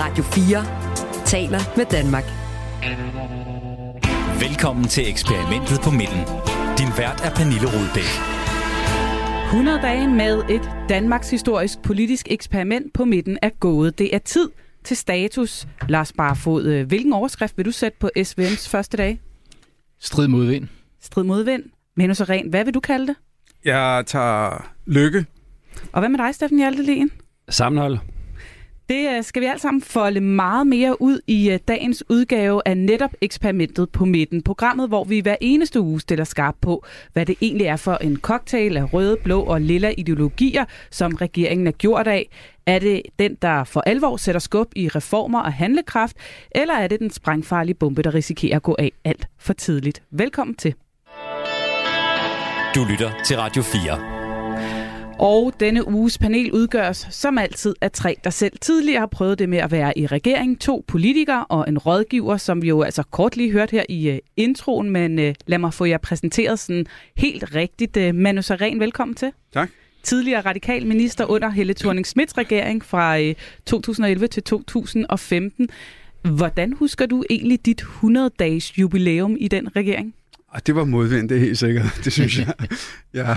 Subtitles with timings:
[0.00, 2.24] Radio 4 taler med Danmark.
[4.40, 6.22] Velkommen til eksperimentet på midten.
[6.78, 8.10] Din vært er Pernille Rudbæk.
[9.44, 13.98] 100 dage med et Danmarks historisk politisk eksperiment på midten er gået.
[13.98, 14.50] Det er tid
[14.84, 15.68] til status.
[15.88, 19.20] Lars Barfod, hvilken overskrift vil du sætte på SVM's første dag?
[20.00, 20.68] Strid mod vind.
[21.00, 21.62] Strid mod vind.
[21.96, 23.16] Men så rent, hvad vil du kalde det?
[23.64, 25.26] Jeg tager lykke.
[25.92, 27.10] Og hvad med dig, Steffen Hjaltelien?
[27.48, 27.98] Sammenhold.
[28.88, 32.76] Det øh, skal vi alt sammen folde meget mere ud i øh, dagens udgave af
[32.76, 34.42] netop eksperimentet på midten.
[34.42, 38.16] Programmet, hvor vi hver eneste uge stiller skarp på, hvad det egentlig er for en
[38.16, 42.30] cocktail af røde, blå og lilla ideologier, som regeringen er gjort af.
[42.66, 46.16] Er det den, der for alvor sætter skub i reformer og handlekraft,
[46.50, 50.02] eller er det den sprængfarlige bombe, der risikerer at gå af alt for tidligt?
[50.10, 50.74] Velkommen til.
[52.74, 54.17] Du lytter til Radio 4.
[55.18, 59.48] Og denne uges panel udgøres som altid af tre, der selv tidligere har prøvet det
[59.48, 60.60] med at være i regering.
[60.60, 64.18] To politikere og en rådgiver, som vi jo altså kort lige hørt her i uh,
[64.36, 67.96] introen, men uh, lad mig få jer præsenteret sådan helt rigtigt.
[67.96, 69.32] Uh, Manu Saren, velkommen til.
[69.54, 69.70] Tak.
[70.02, 73.32] Tidligere radikal minister under Helle thorning Smiths regering fra uh,
[73.66, 75.68] 2011 til 2015.
[76.22, 80.14] Hvordan husker du egentlig dit 100-dages jubilæum i den regering?
[80.48, 82.00] Og det var modvind, det er helt sikkert.
[82.04, 82.52] Det synes jeg.
[83.14, 83.36] ja.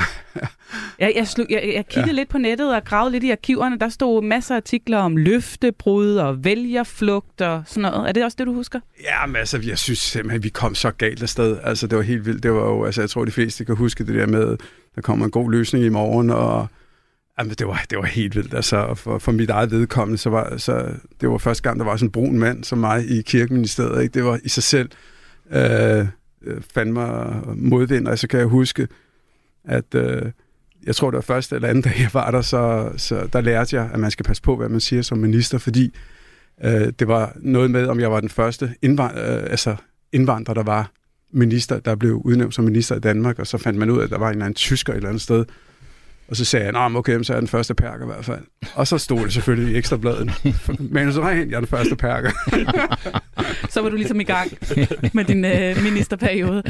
[0.99, 2.13] Jeg, jeg, slug, jeg, jeg kiggede ja.
[2.13, 3.79] lidt på nettet og gravede lidt i arkiverne.
[3.79, 8.09] Der stod masser af artikler om løftebrud og vælgerflugt og sådan noget.
[8.09, 8.79] Er det også det, du husker?
[9.03, 11.57] Ja, men altså, jeg synes simpelthen, vi kom så galt afsted.
[11.63, 12.43] Altså, det var helt vildt.
[12.43, 14.57] Det var jo, altså, jeg tror, de fleste kan huske det der med,
[14.95, 16.67] der kommer en god løsning i morgen, og
[17.39, 18.53] Jamen, det var, det var helt vildt.
[18.53, 20.89] Altså, for, for mit eget vedkommende, så var, så,
[21.21, 24.03] det var første gang, der var sådan en brun mand som mig i kirkeministeriet.
[24.03, 24.13] Ikke?
[24.13, 24.89] Det var i sig selv
[25.51, 26.05] øh,
[26.43, 28.87] Øh, fandt mig øh, modvind, og så kan jeg huske,
[29.63, 30.31] at øh,
[30.85, 33.75] jeg tror, det var første eller anden dag, jeg var der, så, så der lærte
[33.75, 35.93] jeg, at man skal passe på, hvad man siger som minister, fordi
[36.63, 39.75] øh, det var noget med, om jeg var den første indvandrer, øh, altså
[40.11, 40.91] indvandrer, der var
[41.31, 44.09] minister, der blev udnævnt som minister i Danmark, og så fandt man ud af, at
[44.09, 45.45] der var en eller anden tysker et eller andet sted,
[46.31, 48.41] og så sagde jeg, okay, så er jeg den første perker i hvert fald.
[48.75, 50.31] Og så stod det selvfølgelig i ekstrabladet.
[50.95, 52.31] Men så jeg er den første perker.
[53.73, 54.51] så var du ligesom i gang
[55.13, 56.63] med din øh, ministerperiode.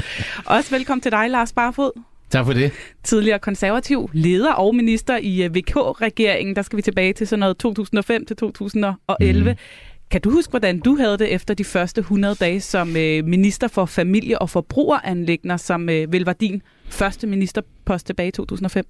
[0.46, 1.92] Også velkommen til dig, Lars Barfod.
[2.30, 2.72] Tak for det.
[3.04, 6.56] Tidligere konservativ leder og minister i øh, VK-regeringen.
[6.56, 9.52] Der skal vi tilbage til sådan noget 2005 til 2011.
[9.52, 9.58] Mm.
[10.12, 13.68] Kan du huske, hvordan du havde det efter de første 100 dage som øh, minister
[13.68, 18.86] for familie- og forbrugeranlægner, som øh, vel var din første ministerpost tilbage i 2005?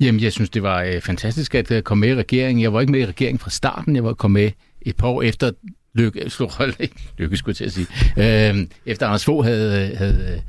[0.00, 2.62] Jamen, jeg synes, det var øh, fantastisk at øh, komme med i regeringen.
[2.62, 3.96] Jeg var ikke med i regeringen fra starten.
[3.96, 4.50] Jeg var kommet med
[4.82, 5.50] et par år efter
[5.94, 6.50] Lykke, slog
[7.18, 7.86] Lykke skulle jeg til at sige.
[8.50, 10.40] Øh, efter Anders Fogh havde, øh, havde øh,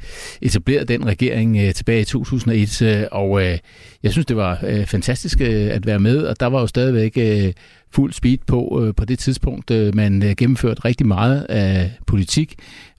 [0.41, 3.57] etableret den regering øh, tilbage i 2001, øh, og øh,
[4.03, 7.17] jeg synes, det var øh, fantastisk øh, at være med, og der var jo stadigvæk
[7.17, 7.53] øh,
[7.91, 9.71] fuld speed på øh, på det tidspunkt.
[9.71, 12.55] Øh, man øh, gennemførte rigtig meget af politik,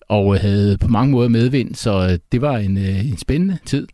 [0.09, 3.59] og øh, havde på mange måder medvind, så øh, det var en, øh, en spændende
[3.67, 3.87] tid.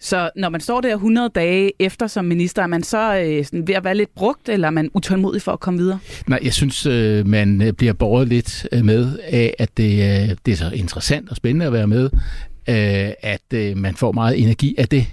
[0.00, 3.68] Så når man står der 100 dage efter som minister, er man så øh, sådan
[3.68, 5.98] ved at være lidt brugt, eller er man utålmodig for at komme videre?
[6.26, 10.36] Nej, jeg synes, øh, man øh, bliver borget lidt øh, med af, at det, øh,
[10.46, 12.04] det er så interessant og spændende at være med,
[12.68, 15.06] øh, at øh, man får meget energi af det.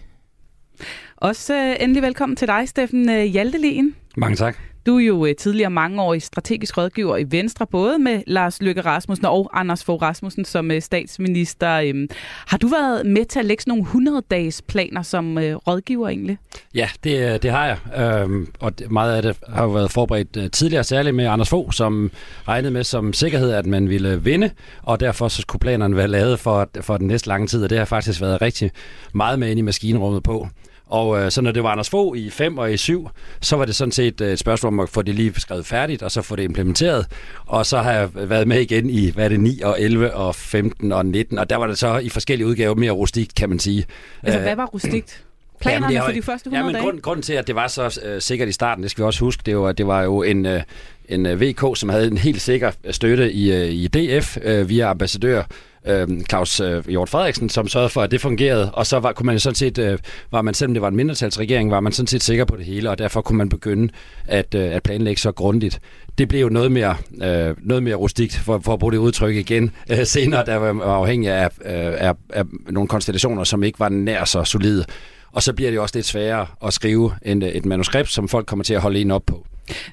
[1.18, 3.96] Også øh, endelig velkommen til dig, Steffen øh, Hjaltelien.
[4.18, 4.58] Mange tak.
[4.86, 9.26] Du er jo øh, tidligere mangeårig strategisk rådgiver i Venstre, både med Lars Løkke Rasmussen
[9.26, 11.72] og Anders Fogh Rasmussen som øh, statsminister.
[11.74, 12.10] Øhm,
[12.48, 16.38] har du været med til at lægge nogle 100-dages planer som øh, rådgiver egentlig?
[16.76, 17.78] Ja, det, øh, det har jeg.
[18.22, 21.72] Øhm, og meget af det har jo været forberedt øh, tidligere, særligt med Anders Fogh,
[21.72, 22.12] som
[22.48, 24.50] regnede med som sikkerhed, at man ville vinde,
[24.82, 27.78] og derfor så skulle planerne være lavet for, for den næste lange tid, og det
[27.78, 28.72] har faktisk været rigtig
[29.14, 30.48] meget med ind i maskinrummet på.
[30.94, 33.10] Og øh, så når det var Anders Fogh i 5 og i 7,
[33.42, 36.04] så var det sådan set øh, et spørgsmål om at få det lige skrevet færdigt,
[36.04, 37.08] og så få det implementeret.
[37.46, 40.36] Og så har jeg været med igen i, hvad er det, 9 og 11 og
[40.36, 43.60] 15 og 19, og der var det så i forskellige udgaver mere rustikt, kan man
[43.60, 43.86] sige.
[44.24, 45.24] Altså, hvad var rustikt?
[45.62, 48.00] Planerne ja, for de første 100 ja, men grund, grunden til, at det var så
[48.04, 50.46] øh, sikkert i starten, det skal vi også huske, det var, det var jo en,
[50.46, 50.62] øh,
[51.10, 54.90] en øh, VK, som havde en helt sikker støtte i, øh, i DF øh, via
[54.90, 55.44] ambassadør
[55.88, 58.72] øh, Claus øh, Hjort Frederiksen, som sørgede for, at det fungerede.
[58.72, 60.00] Og så var, kunne man sådan set, øh,
[60.32, 62.90] var man, selvom det var en mindretalsregering, var man sådan set sikker på det hele,
[62.90, 63.90] og derfor kunne man begynde
[64.26, 65.80] at, øh, at planlægge så grundigt.
[66.18, 69.36] Det blev jo noget mere, øh, noget mere rustikt, for, for at bruge det udtryk
[69.36, 73.90] igen, øh, senere, der var afhængig af, øh, af, af nogle konstellationer, som ikke var
[73.90, 74.86] nær så solide.
[75.32, 78.46] Og så bliver det også lidt sværere at skrive en, øh, et manuskript, som folk
[78.46, 79.46] kommer til at holde en op på.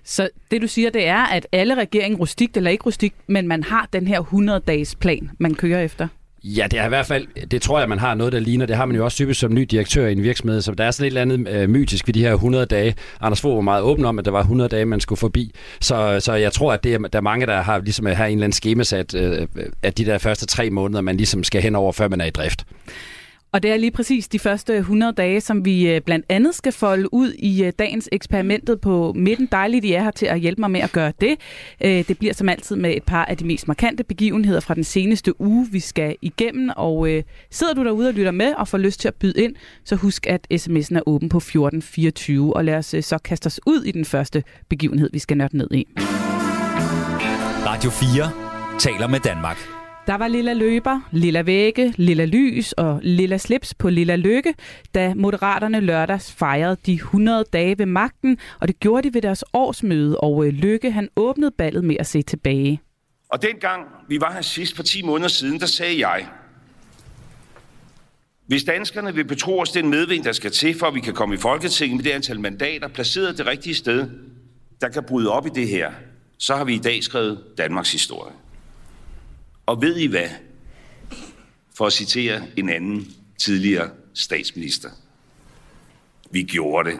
[0.05, 3.63] Så det du siger, det er, at alle regeringen, rustikt eller ikke rustikt, men man
[3.63, 6.09] har den her 100-dages plan, man kører efter?
[6.45, 8.67] Ja, det er i hvert fald, det tror jeg, man har noget, der ligner.
[8.67, 10.91] Det har man jo også typisk som ny direktør i en virksomhed, så der er
[10.91, 12.95] sådan et eller andet øh, mytisk ved de her 100 dage.
[13.21, 15.55] Anders Fogh var meget åben om, at der var 100 dage, man skulle forbi.
[15.81, 18.27] Så, så jeg tror, at det er, der er mange, der har ligesom øh, har
[18.27, 21.63] en eller anden skemasat, øh, øh, at de der første tre måneder, man ligesom skal
[21.63, 22.65] hen over, før man er i drift.
[23.53, 26.73] Og det er lige præcis de første 100 dage, som vi øh, blandt andet skal
[26.73, 29.49] folde ud i øh, dagens eksperimentet på midten.
[29.53, 31.37] Dejligt, I er her til at hjælpe mig med at gøre det.
[31.81, 34.85] Øh, det bliver som altid med et par af de mest markante begivenheder fra den
[34.85, 36.71] seneste uge, vi skal igennem.
[36.77, 37.09] Og
[37.51, 39.55] sidder du derude og lytter med og får lyst til at byde ind,
[39.85, 42.57] så husk, at sms'en er åben på 1424.
[42.57, 45.69] Og lad os så kaste os ud i den første begivenhed, vi skal nørde ned
[45.71, 45.87] i.
[47.67, 49.80] Radio 4 taler med Danmark.
[50.11, 54.55] Der var lilla løber, lilla vægge, lilla lys og lilla slips på lilla lykke,
[54.95, 59.45] da Moderaterne lørdags fejrede de 100 dage ved magten, og det gjorde de ved deres
[59.53, 62.81] årsmøde, og øh, Lykke han åbnede ballet med at se tilbage.
[63.29, 66.27] Og dengang vi var her sidst for 10 måneder siden, der sagde jeg,
[68.47, 71.35] hvis danskerne vil betro os den medvind, der skal til, for at vi kan komme
[71.35, 74.11] i Folketinget med det antal mandater, placeret det rigtige sted,
[74.81, 75.93] der kan bryde op i det her,
[76.39, 78.40] så har vi i dag skrevet Danmarks historie.
[79.71, 80.29] Og ved I hvad?
[81.77, 83.07] For at citere en anden
[83.39, 84.89] tidligere statsminister.
[86.31, 86.99] Vi gjorde det.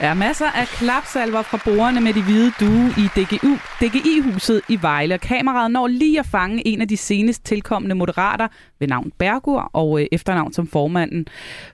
[0.00, 5.18] er masser af klapsalver fra borgerne med de hvide due i DGU, DGI-huset i Vejle.
[5.18, 10.00] Kameraet når lige at fange en af de senest tilkommende moderater ved navn Bergur og
[10.00, 11.26] øh, efternavn som formanden.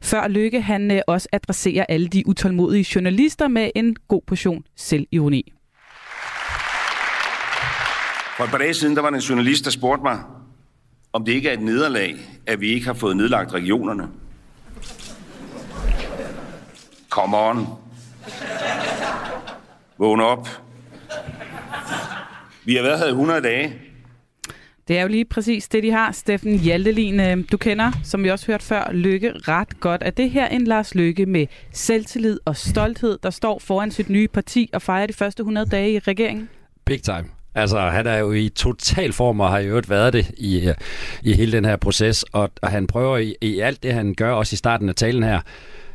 [0.03, 5.53] Før Lykke han øh, også adresserer alle de utålmodige journalister med en god portion selvironi.
[8.37, 10.19] For et par dage siden, der var der en journalist, der spurgte mig,
[11.13, 12.17] om det ikke er et nederlag,
[12.47, 14.09] at vi ikke har fået nedlagt regionerne.
[17.11, 17.67] Come on.
[19.99, 20.49] Vågn op.
[22.65, 23.75] Vi har været her i 100 dage.
[24.89, 26.13] Det er jo lige præcis det, de har.
[26.13, 30.03] Steffen Hjaltelin, øh, du kender, som vi også hørt før, Lykke ret godt.
[30.05, 34.29] Er det her en Lars Lykke med selvtillid og stolthed, der står foran sit nye
[34.29, 36.49] parti og fejrer de første 100 dage i regeringen?
[36.85, 37.36] Big time.
[37.57, 40.75] Altså, han er jo i total form og har jo været det i, øh,
[41.23, 44.33] i hele den her proces, og, og han prøver i, i alt det, han gør,
[44.33, 45.41] også i starten af talen her,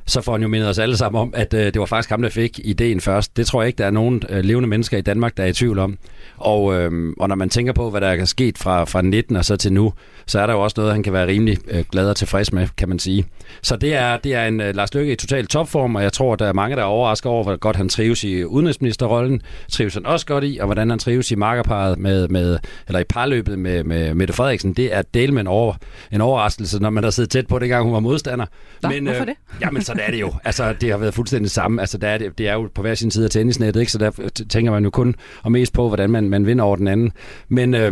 [0.06, 2.21] så får han jo mindet os alle sammen om, at øh, det var faktisk ham,
[2.21, 3.38] der fik ideen først.
[3.38, 5.53] Det tror jeg ikke, der er nogen øh, levende mennesker i Danmark, der er i
[5.53, 5.98] tvivl om.
[6.38, 9.45] Og, øh, og når man tænker på, hvad der er sket fra, fra 19 og
[9.45, 9.94] så til nu,
[10.25, 12.68] så er der jo også noget, han kan være rimelig øh, glad og tilfreds med,
[12.77, 13.25] kan man sige.
[13.62, 16.36] Så det er, det er en øh, Lars Løkke i total topform, og jeg tror,
[16.36, 19.42] der er mange, der er overrasket over, hvor godt han trives i udenrigsministerrollen.
[19.71, 23.04] Trives han også godt i, og hvordan han trives i markerparet med, med eller i
[23.04, 24.74] parløbet med, med Mette Frederiksen.
[24.74, 25.74] Det er del med en, over,
[26.12, 28.45] en overraskelse, når man har siddet tæt på det, gang hun var modstander.
[28.81, 29.36] Nå, men, hvorfor øh, det?
[29.62, 30.33] jamen, så er det jo.
[30.44, 31.81] Altså, det har været fuldstændig samme.
[31.81, 33.92] Altså, der er det, det er jo på hver sin side af tennisnettet, ikke?
[33.92, 36.88] så der tænker man jo kun og mest på, hvordan man, man vinder over den
[36.88, 37.12] anden.
[37.50, 37.92] Men øh,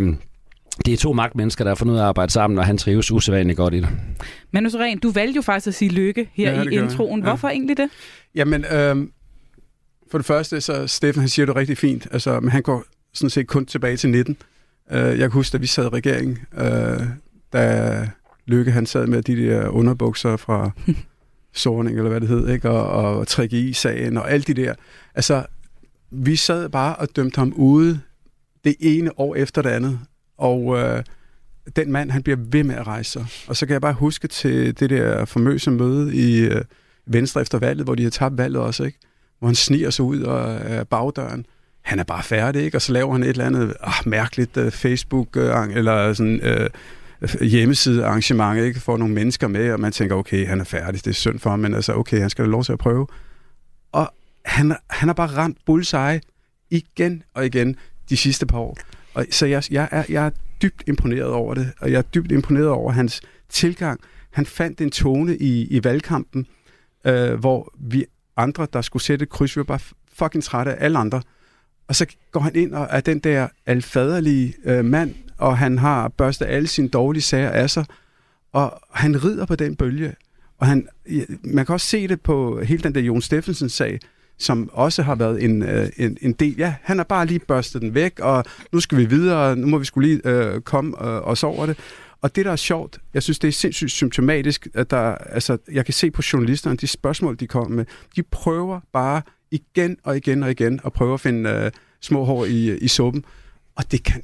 [0.86, 3.12] det er to magtmennesker, der har fundet ud af at arbejde sammen, og han trives
[3.12, 3.88] usædvanligt godt i det.
[4.52, 7.22] Men Ren, du valgte jo faktisk at sige lykke her ja, i introen.
[7.22, 7.54] Hvorfor ja.
[7.54, 7.88] egentlig det?
[8.34, 8.96] Jamen, øh,
[10.10, 12.06] for det første, så Steffen, han siger det rigtig fint.
[12.10, 14.36] Altså, men han går sådan set kun tilbage til 19.
[14.90, 17.06] Uh, øh, jeg kan huske, da vi sad i regeringen, uh,
[17.52, 18.08] da
[18.46, 20.70] Lykke han sad med de der underbukser fra
[21.52, 22.70] Sorning, eller hvad det hed, ikke?
[22.70, 24.74] og, og i sagen og alt de der.
[25.14, 25.46] Altså,
[26.10, 28.00] vi sad bare og dømte ham ude
[28.64, 29.98] det ene år efter det andet.
[30.38, 31.02] Og øh,
[31.76, 33.26] den mand, han bliver ved med at rejse sig.
[33.46, 36.64] Og så kan jeg bare huske til det der famøse møde i øh,
[37.06, 38.98] Venstre efter valget, hvor de har tabt valget også, ikke?
[39.38, 41.46] Hvor han sniger sig ud af øh, bagdøren.
[41.82, 42.76] Han er bare færdig, ikke?
[42.76, 46.70] Og så laver han et eller andet ah, mærkeligt øh, Facebook øh, eller sådan Øh,
[47.40, 48.80] hjemmesidearrangement, ikke?
[48.80, 51.50] Får nogle mennesker med, og man tænker, okay, han er færdig, det er synd for
[51.50, 53.06] ham, men altså, okay, han skal have lov til at prøve.
[53.92, 56.20] Og han, han har bare ramt bullseye
[56.70, 57.76] igen og igen
[58.08, 58.78] de sidste par år.
[59.14, 60.30] Og, så jeg, jeg, er, jeg er
[60.62, 64.00] dybt imponeret over det, og jeg er dybt imponeret over hans tilgang.
[64.30, 66.46] Han fandt en tone i, i valgkampen,
[67.04, 68.04] øh, hvor vi
[68.36, 69.80] andre, der skulle sætte et kryds, vi var bare
[70.12, 71.22] fucking trætte af alle andre.
[71.88, 76.08] Og så går han ind og er den der alfaderlige øh, mand, og han har
[76.08, 77.84] børstet alle sine dårlige sager af sig,
[78.52, 80.14] og han rider på den bølge.
[80.58, 80.88] Og han,
[81.44, 83.98] man kan også se det på hele den der Jon Steffensen-sag,
[84.38, 86.54] som også har været en, øh, en, en del.
[86.58, 89.78] Ja, han har bare lige børstet den væk, og nu skal vi videre, nu må
[89.78, 91.78] vi skulle lige øh, komme øh, os over det.
[92.22, 95.84] Og det, der er sjovt, jeg synes, det er sindssygt symptomatisk, at der, altså, jeg
[95.84, 97.84] kan se på journalisterne, de spørgsmål, de kommer med,
[98.16, 101.70] de prøver bare igen og igen og igen at prøve at finde øh,
[102.00, 103.24] små hår i, i suppen.
[103.76, 104.22] Og det kan,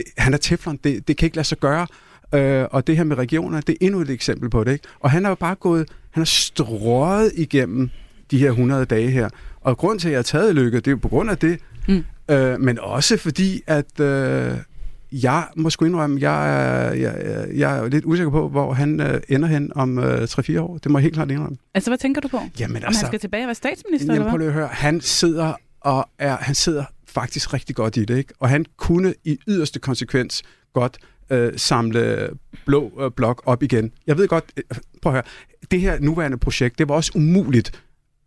[0.00, 1.86] det, han er teflon, det, det kan ikke lade sig gøre.
[2.34, 4.72] Øh, og det her med regioner, det er endnu et eksempel på det.
[4.72, 4.88] Ikke?
[5.00, 7.90] Og han har jo bare gået, han har strøget igennem
[8.30, 9.28] de her 100 dage her.
[9.60, 11.58] Og grund til, at jeg har taget lykke, det er jo på grund af det,
[11.88, 12.04] mm.
[12.30, 14.56] øh, men også fordi, at øh,
[15.12, 19.20] jeg må sgu indrømme, jeg er, jeg, jeg, er lidt usikker på, hvor han øh,
[19.28, 20.78] ender hen om øh, 3-4 år.
[20.78, 21.56] Det må jeg helt klart indrømme.
[21.74, 22.40] Altså, hvad tænker du på?
[22.60, 24.46] Jamen Om altså, han skal tilbage og være statsminister, jamen, eller prøv hvad?
[24.46, 24.68] lige at høre.
[24.72, 28.34] Han sidder, og er, han sidder faktisk rigtig godt i det, ikke?
[28.38, 30.98] Og han kunne i yderste konsekvens godt
[31.30, 32.30] øh, samle
[32.66, 33.92] blå øh, blok op igen.
[34.06, 34.64] Jeg ved godt, øh,
[35.02, 35.22] prøv at høre,
[35.70, 37.82] det her nuværende projekt, det var også umuligt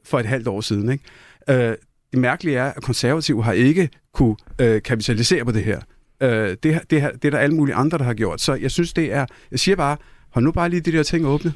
[0.05, 1.03] for et halvt år siden, ikke?
[1.49, 1.75] Øh,
[2.11, 5.81] det mærkelige er, at konservative har ikke kunne øh, kapitalisere på det her.
[6.21, 8.41] Øh, det, det, det er der alle mulige andre, der har gjort.
[8.41, 9.25] Så jeg synes, det er...
[9.51, 9.97] Jeg siger bare,
[10.29, 11.53] hold nu bare lige de der ting åbne.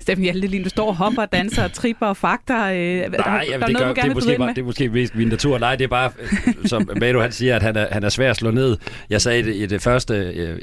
[0.00, 2.64] Steffen Hjaltelin, du står og hopper, danser, tripper og fakter.
[2.64, 3.06] Øh, Nej, der,
[3.50, 5.58] jamen, der det, noget, gør, det, er måske bare, det er måske mest min natur.
[5.58, 6.10] Nej, det er bare,
[6.46, 8.76] øh, som Manu han siger, at han er, han er svær at slå ned.
[9.10, 10.14] Jeg sagde det i det første,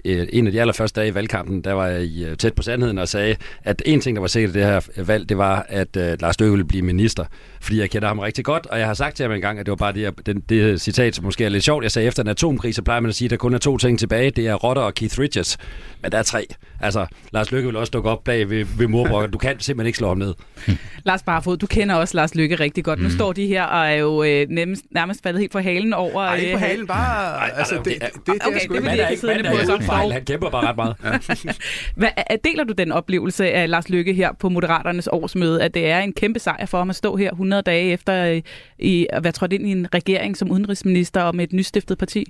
[0.05, 3.07] øh, en af de allerførste dage i valgkampen, der var jeg tæt på sandheden og
[3.07, 6.39] sagde, at en ting, der var sikkert i det her valg, det var, at Lars
[6.39, 7.25] Løkke ville blive minister.
[7.61, 9.65] Fordi jeg kender ham rigtig godt, og jeg har sagt til ham en gang, at
[9.65, 11.83] det var bare det, her- den, det citat, som måske er lidt sjovt.
[11.83, 13.77] Jeg sagde, efter en atomkrig, så plejer man at sige, at der kun er to
[13.77, 14.31] ting tilbage.
[14.31, 15.57] Det er Rotter og Keith Richards.
[16.01, 16.47] Men der er tre.
[16.81, 19.31] Altså, Lars Løkke vil også dukke op bag ved, ved morbrokken.
[19.31, 20.33] Du kan simpelthen ikke slå ham ned.
[21.05, 22.99] Lars Barfod, du kender også Lars Lykke rigtig godt.
[22.99, 23.05] Mm.
[23.05, 26.21] Nu står de her og er jo øh, nærmest, nærmest faldet helt på halen over...
[26.21, 27.37] Ej, ikke på øh, halen, bare...
[27.37, 29.19] Ej, altså, det, det det, er- det, det, Okay, er sgu det vil jeg ikke
[29.21, 30.11] siddende på som fejl.
[30.11, 30.95] Han kæmper bare ret meget.
[31.95, 35.89] Hvad, er- deler du den oplevelse af Lars Lykke her på Moderaternes årsmøde, at det
[35.89, 38.41] er en kæmpe sejr for ham at stå her 100 dage efter øh,
[38.79, 42.25] i, at være trådt ind i en regering som udenrigsminister og med et nystiftet parti?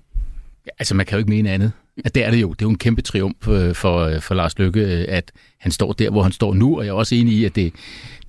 [0.79, 1.71] Altså, man kan jo ikke mene andet.
[2.05, 2.49] At det er det jo.
[2.49, 5.93] Det er jo en kæmpe triumf øh, for, øh, for Lars Lykke, at han står
[5.93, 6.77] der, hvor han står nu.
[6.77, 7.73] Og jeg er også enig i, at det,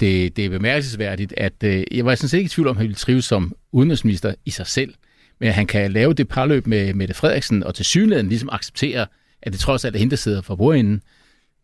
[0.00, 1.54] det, det er bemærkelsesværdigt, at
[1.90, 4.50] jeg var sådan set ikke i tvivl om, at han ville trives som udenrigsminister i
[4.50, 4.94] sig selv.
[5.40, 9.06] Men at han kan lave det parløb med Mette Frederiksen og til synligheden ligesom acceptere,
[9.42, 11.02] at det trods alt er hende, der sidder for bordenden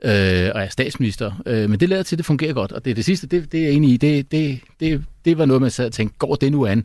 [0.07, 1.43] øh, og er statsminister.
[1.47, 2.73] Øh, men det lader til, at det fungerer godt.
[2.73, 3.97] Og det er det sidste, det, det er jeg enig i.
[3.97, 6.85] Det, det, det, det var noget, man sad og tænkte, går det nu an?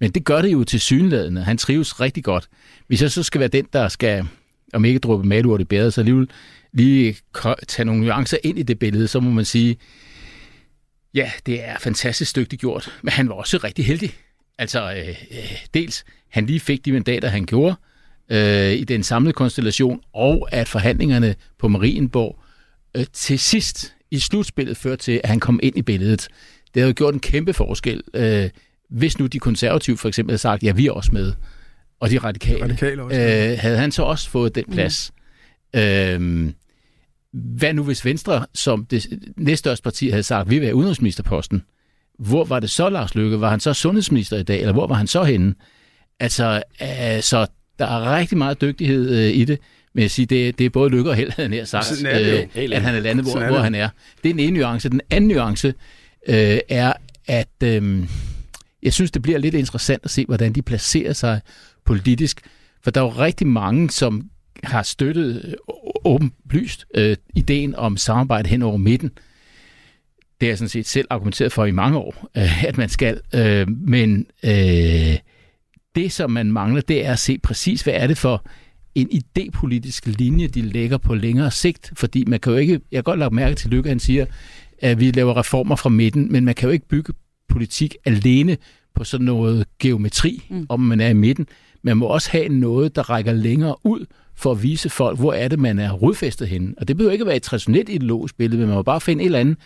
[0.00, 1.42] Men det gør det jo til synlædende.
[1.42, 2.48] Han trives rigtig godt.
[2.86, 4.24] Hvis jeg så skal være den, der skal,
[4.72, 6.30] om ikke dråbe malurt i bæret, så alligevel
[6.72, 7.16] lige
[7.68, 9.76] tage nogle nuancer ind i det billede, så må man sige,
[11.14, 14.10] ja, det er fantastisk dygtigt gjort, men han var også rigtig heldig.
[14.58, 17.74] Altså, øh, øh, dels, han lige fik de mandater, han gjorde
[18.28, 22.41] øh, i den samlede konstellation, og at forhandlingerne på Marienborg
[22.96, 26.28] øh, til sidst i slutspillet førte til, at han kom ind i billedet.
[26.74, 28.50] Det havde jo gjort en kæmpe forskel, øh,
[28.90, 31.32] hvis nu de konservative for eksempel havde sagt, ja, vi er også med,
[32.00, 35.12] og de radikale, Radikale også, øh, havde han så også fået den plads.
[35.74, 35.80] Mm.
[35.80, 36.52] Øh,
[37.32, 39.06] hvad nu hvis Venstre, som det
[39.36, 41.62] næststørste parti, havde sagt, vi vil have udenrigsministerposten?
[42.18, 43.40] Hvor var det så, Lars Løkke?
[43.40, 45.54] Var han så sundhedsminister i dag, eller hvor var han så henne?
[46.20, 47.46] Altså, øh, så
[47.78, 49.58] der er rigtig meget dygtighed øh, i det,
[49.94, 52.18] men jeg siger, det, det er både lykke og held, havde nær sagt, Sådan er
[52.18, 53.88] det øh, at han er landet, hvor, er hvor han er.
[54.22, 54.88] Det er den ene nuance.
[54.88, 55.74] Den anden nuance
[56.28, 56.92] øh, er,
[57.26, 58.06] at øh,
[58.82, 61.40] jeg synes, det bliver lidt interessant at se, hvordan de placerer sig
[61.84, 62.40] politisk.
[62.82, 64.30] For der er jo rigtig mange, som
[64.64, 65.54] har støttet øh,
[66.04, 69.08] åbenlyst øh, ideen om samarbejde hen over midten.
[70.40, 73.20] Det har jeg sådan set selv argumenteret for i mange år, øh, at man skal.
[73.34, 75.16] Øh, men øh,
[75.94, 78.46] det, som man mangler, det er at se præcis, hvad er det for
[78.94, 81.92] en idépolitisk linje, de lægger på længere sigt.
[81.96, 84.26] Fordi man kan jo ikke, jeg kan godt lade mærke til Lykke, han siger,
[84.78, 87.12] at vi laver reformer fra midten, men man kan jo ikke bygge
[87.48, 88.56] politik alene
[88.94, 90.66] på sådan noget geometri, mm.
[90.68, 91.46] om man er i midten.
[91.82, 95.48] Man må også have noget, der rækker længere ud for at vise folk, hvor er
[95.48, 96.74] det, man er rodfæstet henne.
[96.76, 99.22] Og det behøver ikke at være et traditionelt ideologisk billede, men man må bare finde
[99.22, 99.56] et eller andet,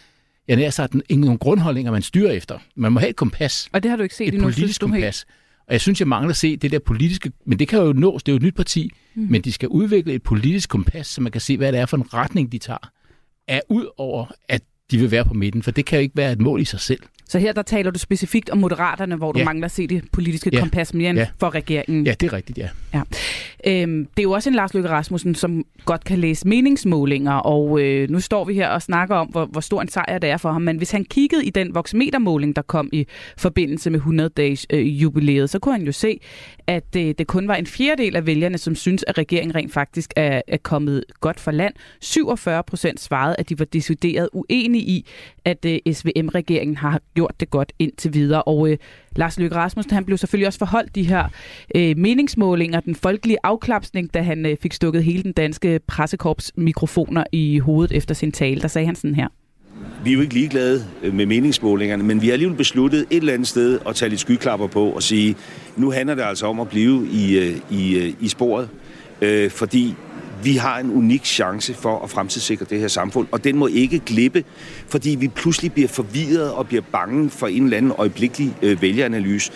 [0.49, 2.59] jeg nær sagt, nogle grundholdninger, man styrer efter.
[2.77, 4.87] Man må have et kompas Og det har du ikke set et endnu, politisk du
[4.87, 5.27] helt?
[5.69, 8.23] Og jeg synes, jeg mangler at se det der politiske, men det kan jo nås,
[8.23, 9.27] det er jo et nyt parti, mm.
[9.31, 11.97] men de skal udvikle et politisk kompas, så man kan se, hvad det er for
[11.97, 12.91] en retning, de tager,
[13.49, 16.33] er ud over, at de vil være på midten, for det kan jo ikke være
[16.33, 17.03] et mål i sig selv.
[17.29, 19.45] Så her der taler du specifikt om moderaterne, hvor du Ja.
[19.45, 20.61] mangler at se det politiske Ja.
[20.61, 21.27] kompas mere end Ja.
[21.41, 22.07] for regeringen.
[22.07, 22.69] Ja, det er rigtigt, ja.
[22.95, 23.03] Ja.
[23.67, 27.81] Øhm, det er jo også en Lars Løkke Rasmussen, som godt kan læse meningsmålinger, og
[27.83, 30.37] øh, nu står vi her og snakker om, hvor, hvor stor en sejr det er
[30.37, 30.63] for ham.
[30.63, 33.07] Men hvis han kiggede i den voxmetermåling, der kom i
[33.37, 36.21] forbindelse med 100-dages øh, jubilæet, så kunne han jo se,
[36.67, 40.13] at øh, det kun var en fjerdedel af vælgerne, som synes, at regeringen rent faktisk
[40.17, 41.75] er, er kommet godt for land.
[42.01, 45.07] 47 procent svarede, at de var decideret uenige i,
[45.45, 48.43] at øh, SVM-regeringen har gjort det godt indtil videre.
[48.43, 48.79] Og øh,
[49.17, 51.29] Lars Løkke Rasmussen, han blev selvfølgelig også forholdt de her
[51.75, 57.25] øh, meningsmålinger, den folkelige afklapsning, da han øh, fik stukket hele den danske pressekorps mikrofoner
[57.33, 58.61] i hovedet efter sin tale.
[58.61, 59.29] Der sagde han sådan her.
[60.05, 63.33] Vi er jo ikke ligeglade øh, med meningsmålingerne, men vi har alligevel besluttet et eller
[63.33, 65.37] andet sted at tage lidt skyklapper på og sige,
[65.77, 68.69] nu handler det altså om at blive i, øh, i, øh, i sporet,
[69.21, 69.95] øh, fordi
[70.43, 73.99] vi har en unik chance for at fremtidssikre det her samfund, og den må ikke
[73.99, 74.45] glippe,
[74.89, 79.53] fordi vi pludselig bliver forvirret og bliver bange for en eller anden øjeblikkelig øh, vælgeranalyse.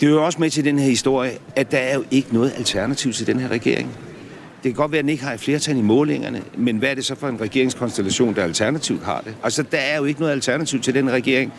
[0.00, 2.52] Det er jo også med til den her historie, at der er jo ikke noget
[2.56, 3.90] alternativ til den her regering.
[4.62, 6.94] Det kan godt være, at den ikke har et flertal i målingerne, men hvad er
[6.94, 9.34] det så for en regeringskonstellation, der alternativt har det?
[9.42, 11.52] Altså, der er jo ikke noget alternativ til den regering.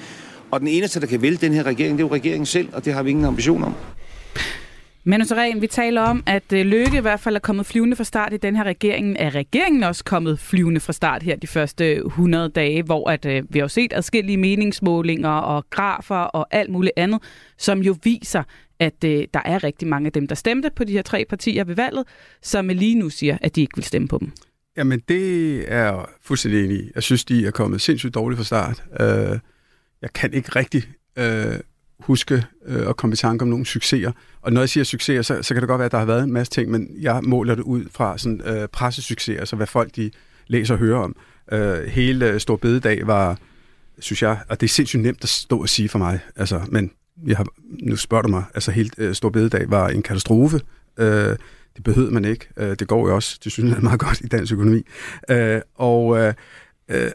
[0.52, 2.86] Og den eneste, der kan vælge den her regering, det er jo regeringen selv, og
[2.86, 3.76] det har vi ingen ambition om.
[5.04, 8.04] Men Seren, vi taler om, at øh, Løkke i hvert fald er kommet flyvende fra
[8.04, 9.16] start i den her regering.
[9.20, 13.44] Er regeringen også kommet flyvende fra start her de første 100 dage, hvor at, øh,
[13.50, 17.24] vi har jo set adskillige meningsmålinger og grafer og alt muligt andet,
[17.58, 18.44] som jo viser,
[18.82, 21.64] at øh, der er rigtig mange af dem, der stemte på de her tre partier
[21.64, 22.04] ved valget,
[22.42, 24.32] som lige nu siger, at de ikke vil stemme på dem.
[24.78, 26.92] Jamen, det er jeg fuldstændig enig i.
[26.96, 28.84] Jeg synes, de er kommet sindssygt dårligt fra start.
[29.00, 29.40] Øh,
[30.02, 30.84] jeg kan ikke rigtig
[31.16, 31.60] øh,
[32.00, 34.12] huske og at komme i tanke om nogle succeser.
[34.42, 36.24] Og når jeg siger succeser, så, så kan det godt være, at der har været
[36.24, 39.96] en masse ting, men jeg måler det ud fra sådan, øh, pressesucceser, altså hvad folk
[39.96, 40.12] de
[40.48, 41.16] læser og hører om.
[41.52, 43.38] Øh, hele øh, Stor Bededag var,
[44.00, 46.92] synes jeg, og det er sindssygt nemt at stå og sige for mig, altså, men
[47.28, 47.46] jeg har,
[47.84, 50.60] nu spørger du mig, altså helt uh, Stor Bededag var en katastrofe.
[51.00, 51.06] Uh,
[51.76, 52.48] det behøvede man ikke.
[52.58, 54.82] Uh, det går jo også, det synes jeg meget godt i dansk økonomi.
[55.32, 56.28] Uh, og, uh,
[56.96, 57.12] uh,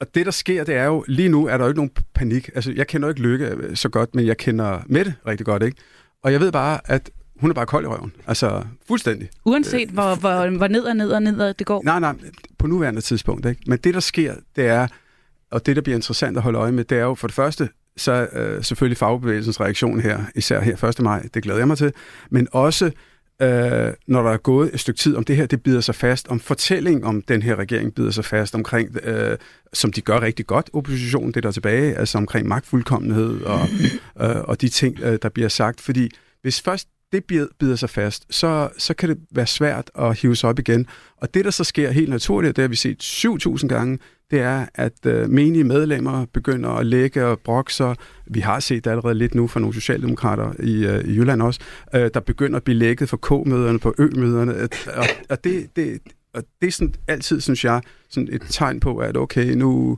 [0.00, 2.50] og det, der sker, det er jo, lige nu er der jo ikke nogen panik.
[2.54, 5.76] Altså, jeg kender jo ikke Lykke så godt, men jeg kender Mette rigtig godt, ikke?
[6.22, 8.12] Og jeg ved bare, at hun er bare kold i røven.
[8.26, 9.28] Altså, fuldstændig.
[9.44, 11.82] Uanset øh, hvor, hvor, hvor ned og ned og ned det går?
[11.84, 12.14] Nej, nej,
[12.58, 13.62] på nuværende tidspunkt, ikke?
[13.66, 14.86] Men det, der sker, det er,
[15.50, 17.68] og det, der bliver interessant at holde øje med, det er jo for det første,
[18.00, 21.00] så øh, selvfølgelig fagbevægelsens reaktion her, især her 1.
[21.00, 21.92] maj, det glæder jeg mig til,
[22.30, 22.90] men også
[23.42, 26.28] øh, når der er gået et stykke tid, om det her det bider sig fast,
[26.28, 29.38] om fortælling om den her regering bider sig fast omkring, øh,
[29.72, 33.68] som de gør rigtig godt, oppositionen, det der er tilbage, altså omkring magtfuldkommenhed og,
[34.22, 35.80] øh, og de ting, øh, der bliver sagt.
[35.80, 36.10] Fordi
[36.42, 37.24] hvis først det
[37.58, 40.86] bider sig fast, så, så kan det være svært at hive sig op igen.
[41.16, 43.98] Og det, der så sker helt naturligt, det har vi set 7.000 gange,
[44.30, 47.96] det er, at øh, menige medlemmer begynder at lægge og brokke sig.
[48.26, 51.60] Vi har set det allerede lidt nu fra nogle socialdemokrater i, øh, i Jylland også,
[51.94, 54.68] øh, der begynder at blive lægget for K-møderne, på Ø-møderne.
[54.96, 55.98] Og, og, det, det,
[56.34, 59.96] og det er sådan, altid, synes jeg, sådan et tegn på, at okay, nu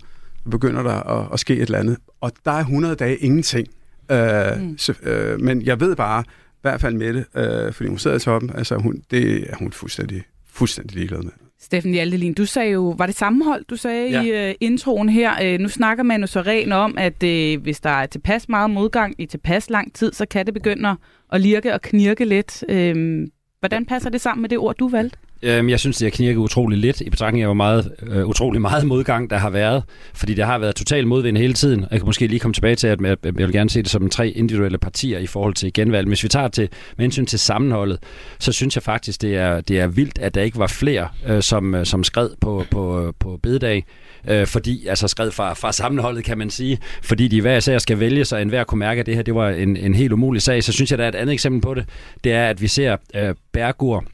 [0.51, 1.97] begynder der at, at ske et eller andet.
[2.21, 3.69] Og der er 100 dage ingenting.
[4.11, 4.79] Øh, mm.
[4.79, 6.25] så, øh, men jeg ved bare,
[6.63, 9.73] hvert fald med det, øh, fordi hun sidder i toppen, altså hun, det er hun
[9.73, 11.33] fuldstændig, fuldstændig ligeglad med.
[11.61, 14.47] Steffen Hjaltelin, du sagde jo, var det sammenhold, du sagde ja.
[14.49, 15.55] i uh, introen her?
[15.55, 18.71] Uh, nu snakker man jo så rent om, at uh, hvis der er tilpas meget
[18.71, 20.97] modgang i tilpas lang tid, så kan det begynde
[21.33, 22.65] at lirke og knirke lidt.
[22.73, 23.29] Uh,
[23.61, 25.19] hvordan passer det sammen med det ord, du valgte?
[25.43, 28.61] Øhm, jeg synes, det har knirket utrolig lidt, i betragtning af, hvor meget, øh, utrolig
[28.61, 29.83] meget modgang, der har været.
[30.15, 31.81] Fordi der har været total modvind hele tiden.
[31.91, 34.11] Jeg kan måske lige komme tilbage til, at jeg, jeg vil gerne se det som
[34.11, 36.09] tre individuelle partier i forhold til genvalg.
[36.09, 37.99] Hvis vi tager til, med hensyn til sammenholdet,
[38.39, 41.43] så synes jeg faktisk, det er, det er vildt, at der ikke var flere, øh,
[41.43, 43.85] som, øh, som skred på, på, på bededag.
[44.29, 46.79] Øh, fordi, altså skred fra, fra sammenholdet, kan man sige.
[47.03, 49.49] Fordi de hver især skal vælge, så enhver kunne mærke, at det her det var
[49.51, 50.65] en, en helt umulig sag.
[50.65, 51.85] Så synes jeg, der er et andet eksempel på det.
[52.25, 54.05] Det er, at vi ser øh, Bergur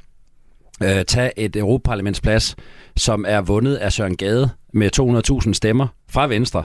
[0.82, 2.56] øh, tage et Europaparlamentsplads,
[2.96, 4.90] som er vundet af Søren Gade med
[5.46, 6.64] 200.000 stemmer fra Venstre,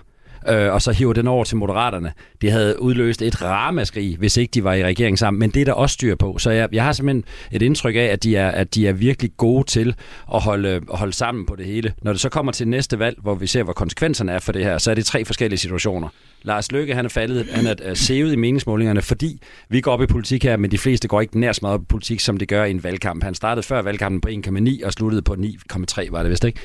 [0.50, 2.12] øh, og så hiver den over til Moderaterne.
[2.42, 5.66] Det havde udløst et ramaskrig, hvis ikke de var i regering sammen, men det er
[5.66, 6.38] der også styr på.
[6.38, 9.32] Så jeg, jeg har simpelthen et indtryk af, at de er, at de er virkelig
[9.38, 9.96] gode til
[10.34, 11.94] at holde, at holde sammen på det hele.
[12.02, 14.64] Når det så kommer til næste valg, hvor vi ser, hvad konsekvenserne er for det
[14.64, 16.08] her, så er det tre forskellige situationer.
[16.44, 20.06] Lars Løkke, han er faldet, han er sævet i meningsmålingerne, fordi vi går op i
[20.06, 22.46] politik her, men de fleste går ikke nær så meget op i politik, som de
[22.46, 23.24] gør i en valgkamp.
[23.24, 26.60] Han startede før valgkampen på 1,9 og sluttede på 9,3, var det vist ikke?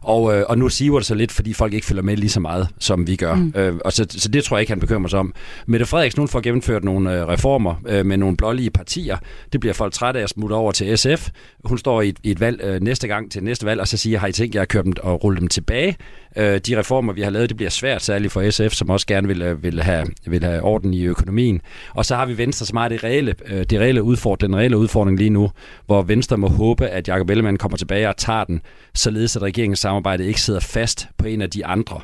[0.00, 2.40] Og, uh, og nu siver det så lidt, fordi folk ikke følger med lige så
[2.40, 3.34] meget, som vi gør.
[3.34, 3.54] Mm.
[3.58, 5.34] Uh, og så, så det tror jeg ikke, han bekymrer sig om.
[5.66, 9.16] Mette Frederiksen, nu får gennemført nogle uh, reformer uh, med nogle blålige partier.
[9.52, 11.28] Det bliver folk trætte af at smutte over til SF.
[11.64, 13.96] Hun står i et, i et valg uh, næste gang til næste valg, og så
[13.96, 15.96] siger, har I tænkt jer at køre dem og rulle dem tilbage?
[16.36, 19.21] Uh, de reformer, vi har lavet, det bliver svært, særligt for SF, som også gerne
[19.22, 21.60] gerne vil, øh, vil, have, vil have orden i økonomien.
[21.94, 24.76] Og så har vi Venstre, som har det reelle, øh, det reelle udfordring, den reelle
[24.76, 25.50] udfordring lige nu,
[25.86, 28.60] hvor Venstre må håbe, at Jacob Ellemann kommer tilbage og tager den,
[28.94, 32.00] således at regeringens samarbejde ikke sidder fast på en af de andre.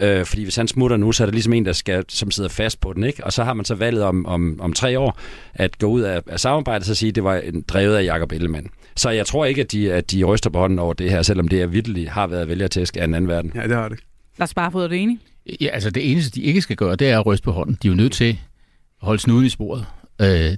[0.00, 2.50] Øh, fordi hvis han smutter nu, så er der ligesom en, der skal, som sidder
[2.50, 3.04] fast på den.
[3.04, 3.24] ikke.
[3.24, 5.18] Og så har man så valget om, om, om tre år
[5.54, 8.66] at gå ud af, af samarbejdet og sige, at det var drevet af Jacob Ellemann.
[8.96, 11.48] Så jeg tror ikke, at de, at de ryster på hånden over det her, selvom
[11.48, 13.52] det er virkelig har været vælgertæsk af en anden verden.
[13.54, 13.98] Ja, det har det.
[14.38, 15.18] Lars Barfod, er du enig?
[15.60, 17.78] Ja, altså det eneste, de ikke skal gøre, det er at ryste på hånden.
[17.82, 19.86] De er jo nødt til at holde snuden i sporet,
[20.20, 20.56] øh,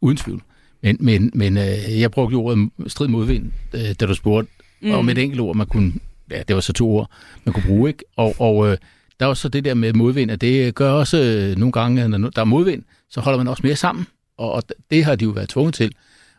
[0.00, 0.42] uden tvivl.
[0.82, 4.90] Men, men, men øh, jeg brugte jo ordet strid modvind, øh, da du spurgte, mm.
[4.90, 5.92] om et enkelt ord, man kunne,
[6.30, 7.10] ja, det var så to ord,
[7.44, 8.04] man kunne bruge, ikke?
[8.16, 8.76] Og, og øh,
[9.20, 12.30] der er også det der med modvind, at det gør også øh, nogle gange, når
[12.30, 14.06] der er modvind, så holder man også mere sammen,
[14.38, 15.92] og, og det har de jo været tvunget til.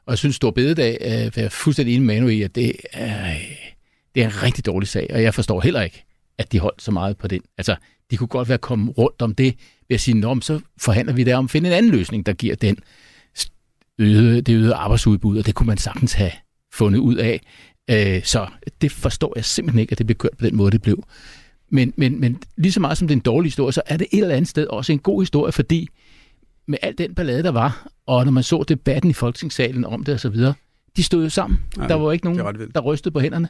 [0.05, 3.35] Og jeg synes, Stor Bededag øh, er fuldstændig enig med Manu i, at det er,
[4.15, 6.03] det er en rigtig dårlig sag, og jeg forstår heller ikke,
[6.37, 7.41] at de holdt så meget på den.
[7.57, 7.75] Altså,
[8.11, 9.55] de kunne godt være kommet rundt om det
[9.89, 12.33] ved at sige, Nå, så forhandler vi der om at finde en anden løsning, der
[12.33, 12.77] giver den
[13.99, 16.31] øde, det øgede arbejdsudbud, og det kunne man sagtens have
[16.73, 17.41] fundet ud af.
[17.89, 18.47] Øh, så
[18.81, 21.03] det forstår jeg simpelthen ikke, at det blev kørt på den måde, det blev.
[21.69, 24.07] Men, men, men lige så meget som det er en dårlig historie, så er det
[24.11, 25.87] et eller andet sted også en god historie, fordi
[26.67, 30.13] med al den ballade, der var, og når man så debatten i Folketingssalen om det
[30.13, 30.53] og så videre,
[30.97, 31.59] de stod jo sammen.
[31.77, 33.49] Ja, der var ikke det er nogen, der rystede på hænderne.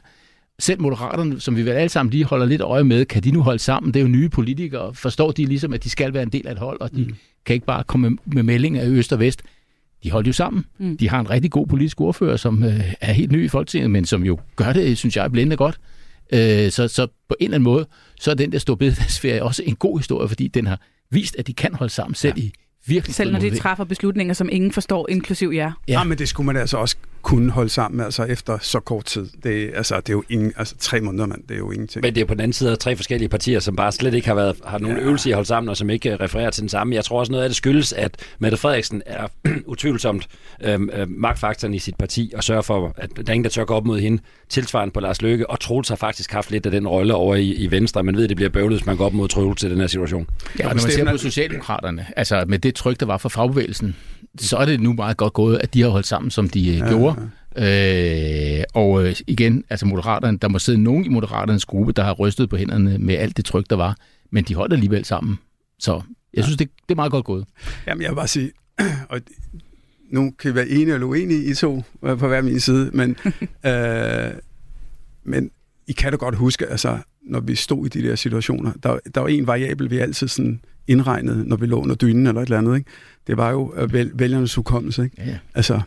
[0.58, 3.42] Selv Moderaterne, som vi vel alle sammen lige holder lidt øje med, kan de nu
[3.42, 3.94] holde sammen?
[3.94, 4.94] Det er jo nye politikere.
[4.94, 7.14] Forstår de ligesom, at de skal være en del af et hold, og de mm.
[7.46, 9.42] kan ikke bare komme med, meldinger i øst og vest.
[10.04, 10.64] De holder jo sammen.
[10.78, 10.96] Mm.
[10.96, 14.04] De har en rigtig god politisk ordfører, som øh, er helt ny i Folketinget, men
[14.04, 15.80] som jo gør det, synes jeg, blændende godt.
[16.32, 17.86] Øh, så, så på en eller anden måde,
[18.20, 21.52] så er den der storbededagsferie også en god historie, fordi den har vist, at de
[21.52, 22.42] kan holde sammen selv ja.
[22.42, 22.52] i
[22.86, 25.62] virkelig Selv når de træffer beslutninger, som ingen forstår, inklusiv jer.
[25.64, 25.92] Ja.
[25.92, 25.98] Ja.
[25.98, 29.26] ja, men det skulle man altså også kunne holde sammen altså efter så kort tid.
[29.44, 32.02] Det, er- altså, det er jo ingen, altså, tre måneder, mand, det er jo ingenting.
[32.02, 34.26] Men det er på den anden side af tre forskellige partier, som bare slet ikke
[34.28, 35.02] har, været, har nogen ja.
[35.02, 36.94] øvelse i at holde sammen, og som ikke øh, refererer til den samme.
[36.94, 39.26] Jeg tror også noget af det skyldes, at Mette Frederiksen er
[39.66, 40.28] utvivlsomt
[40.64, 43.64] øhm, øh, magtfaktoren i sit parti, og sørger for, at der er ingen, der tør
[43.64, 44.22] gå op mod hende.
[44.48, 47.52] Tilsvarende på Lars Løkke, og Troels har faktisk haft lidt af den rolle over i,
[47.54, 48.02] i Venstre.
[48.02, 49.86] Man ved, at det bliver bøvlet, hvis man går op mod Troels i den her
[49.86, 50.26] situation.
[50.58, 53.96] Ja, og når man ser på Socialdemokraterne, altså med det tryk, der var fra fagbevægelsen,
[54.40, 56.78] så er det nu meget godt gået, at de har holdt sammen, som de ja,
[56.84, 57.15] Ja, gjorde.
[57.56, 62.12] Øh, og øh, igen, altså Moderaterne, der må sidde nogen i Moderaternes gruppe, der har
[62.12, 63.96] rystet på hænderne med alt det tryk, der var,
[64.30, 65.38] men de holdt alligevel sammen.
[65.78, 66.02] Så
[66.34, 67.46] jeg synes, det, det er meget godt gået.
[67.86, 68.50] Jamen, jeg vil bare sige,
[69.10, 69.20] og
[70.10, 73.16] nu kan vi være enige eller uenige i to øh, på hver min side, men,
[73.66, 74.30] øh,
[75.24, 75.50] men
[75.86, 79.20] I kan da godt huske, altså, når vi stod i de der situationer, der, der
[79.20, 82.58] var en variabel, vi altid sådan indregnede, når vi lå under dynen eller et eller
[82.58, 82.90] andet, ikke?
[83.26, 85.04] det var jo øh, væl, vælgernes hukommelse.
[85.04, 85.16] Ikke?
[85.18, 85.38] Ja, ja.
[85.54, 85.80] Altså,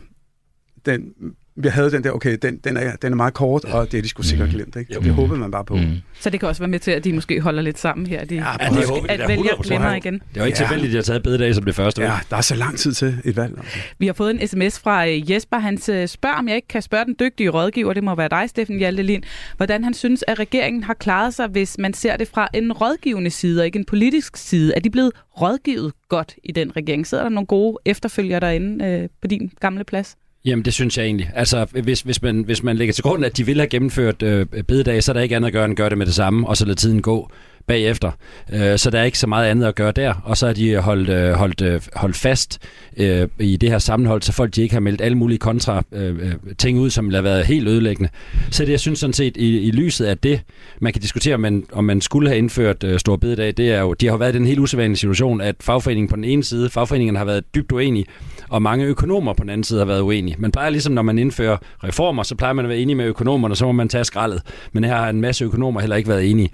[0.86, 1.12] den,
[1.56, 4.02] vi havde den der, okay, den, den, er, den er meget kort, og det er
[4.02, 4.76] de skulle sikkert glemt.
[4.76, 4.98] Ikke?
[4.98, 5.76] Og det håbede man bare på.
[5.76, 5.82] Mm.
[6.20, 8.24] Så det kan også være med til, at de måske holder lidt sammen her.
[8.24, 8.40] De, Ja,
[8.70, 9.62] det det håber at da vælger 100%.
[9.62, 10.14] glemmer igen.
[10.14, 10.64] Det var ikke Ja.
[10.64, 12.02] tilfældigt, at de har taget bededag som det første.
[12.02, 13.58] Ja, der er så lang tid til et valg.
[13.58, 13.78] Altså.
[13.98, 15.58] Vi har fået en sms fra øh, Jesper.
[15.58, 18.44] Han øh, spørger, om jeg ikke kan spørge den dygtige rådgiver, det må være dig,
[18.50, 19.22] Steffen Hjaltelin,
[19.56, 23.30] hvordan han synes, at regeringen har klaret sig, hvis man ser det fra en rådgivende
[23.30, 24.72] side og ikke en politisk side.
[24.76, 27.06] Er de blevet rådgivet godt i den regering?
[27.06, 30.16] Sidder der nogle gode efterfølgere derinde øh, på din gamle plads?
[30.44, 31.30] Jamen, det synes jeg egentlig.
[31.34, 34.46] Altså, hvis, hvis, man, hvis man lægger til grund, at de vil have gennemført øh,
[34.46, 36.48] bededage, så er der ikke andet at gøre end at gøre det med det samme,
[36.48, 37.30] og så lade tiden gå
[37.66, 38.10] bagefter.
[38.52, 40.76] Øh, så der er ikke så meget andet at gøre der, og så er de
[40.76, 42.58] holdt, øh, holdt, øh, holdt fast
[42.96, 46.18] øh, i det her sammenhold, så folk de ikke har meldt alle mulige kontra øh,
[46.18, 48.10] øh, ting ud, som har været helt ødelæggende.
[48.50, 50.40] Så det, jeg synes sådan set, i, i lyset af det,
[50.80, 53.80] man kan diskutere, om man, om man skulle have indført øh, stor bededag, det er
[53.80, 56.44] jo, de har jo været i den helt usædvanlige situation, at fagforeningen på den ene
[56.44, 58.06] side, fagforeningen har været dybt uenige,
[58.48, 60.36] og mange økonomer på den anden side har været uenige.
[60.38, 63.56] Man plejer ligesom, når man indfører reformer, så plejer man at være enige med økonomerne,
[63.56, 64.42] så må man tage skraldet.
[64.72, 66.50] Men her har en masse økonomer heller ikke været enige.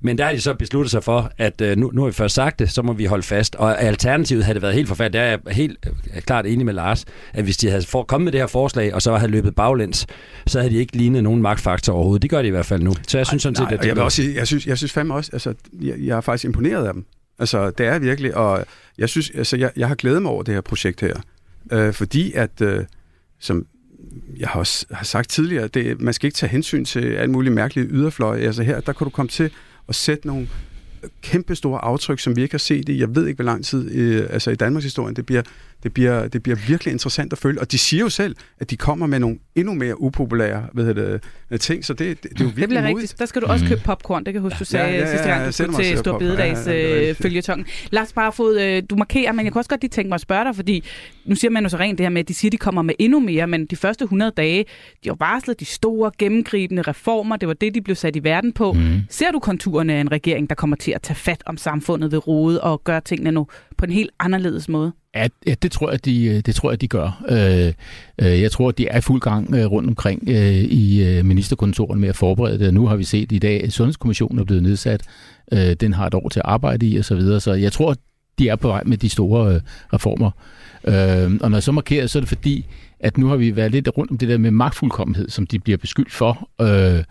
[0.00, 2.34] Men der har de så besluttet sig for, at øh, nu, nu har vi først
[2.34, 3.54] sagt det, så må vi holde fast.
[3.54, 5.12] Og alternativet havde det været helt forfærdeligt.
[5.12, 5.78] Der er jeg helt
[6.14, 8.94] øh, klart enig med Lars, at hvis de havde for, kommet med det her forslag,
[8.94, 10.06] og så havde løbet baglæns,
[10.46, 12.22] så havde de ikke lignet nogen magtfaktor overhovedet.
[12.22, 12.94] Det gør de i hvert fald nu.
[13.08, 14.92] Så jeg synes sådan set, at det jeg vil også sige, jeg synes, jeg synes
[14.92, 17.04] fandme også, altså, jeg, jeg er faktisk imponeret af dem.
[17.38, 18.64] Altså, det er virkelig, og
[18.98, 21.14] jeg synes, altså, jeg, jeg har glædet mig over det her projekt her,
[21.72, 22.84] øh, fordi at, øh,
[23.40, 23.66] som
[24.38, 27.52] jeg har også har sagt tidligere, det, man skal ikke tage hensyn til alle mulige
[27.52, 28.40] mærkelige yderfløje.
[28.40, 29.50] Altså her, der kan du komme til
[29.88, 30.48] at sætte nogle
[31.22, 33.90] kæmpe store aftryk, som vi ikke har set i, jeg ved ikke, hvor lang tid,
[33.90, 35.42] øh, altså i Danmarks historie, det bliver,
[35.82, 37.60] det, bliver, det bliver virkelig interessant at følge.
[37.60, 41.18] Og de siger jo selv, at de kommer med nogle endnu mere upopulære hvad hedder
[41.50, 42.96] det, ting, så det, det, det er jo virkelig Det bliver modigt.
[42.98, 43.18] rigtigt.
[43.18, 44.24] Der skal du også købe popcorn.
[44.24, 46.18] Det kan huske, du sagde Ja, ja, ja, sidste gang, du skulle til Stor.
[46.18, 47.66] Bededags Ja, ja, øh, følgetongen.
[47.90, 50.44] Lars Barfod, øh, du markerer, men jeg kunne også godt lige tænke mig at spørge
[50.44, 50.84] dig, fordi
[51.26, 52.82] nu siger man jo så rent det her med, at de siger, at de kommer
[52.82, 54.64] med endnu mere, men de første 100 dage,
[55.04, 57.36] de har varslet de store, gennemgribende reformer.
[57.36, 58.72] Det var det, de blev sat i verden på.
[58.72, 59.00] Mm.
[59.10, 62.26] Ser du konturerne af en regering, der kommer til at tage fat om samfundet ved
[62.28, 63.46] rode og gøre tingene nu
[63.78, 64.92] på en helt anderledes måde?
[65.14, 67.24] Ja, ja, det tror jeg, de, øh, det tror jeg, de gør.
[67.28, 67.72] Øh,
[68.18, 72.00] øh, jeg tror, de er i fuld gang øh, rundt omkring øh, i øh, ministerkontoren
[72.00, 72.74] med at forberede det.
[72.74, 75.02] Nu har vi set i dag, at Sundhedskommissionen er blevet nedsat.
[75.52, 77.02] Øh, den har et år til at arbejde i osv.
[77.02, 77.40] Så, videre.
[77.40, 77.94] så jeg tror,
[78.38, 79.60] de er på vej med de store øh,
[79.92, 80.30] reformer.
[80.84, 82.66] Øh, og når jeg så markerer, så er det fordi,
[83.00, 85.78] at nu har vi været lidt rundt om det der med magtfuldkommenhed, som de bliver
[85.78, 86.50] beskyldt for.
[86.60, 87.04] Øh,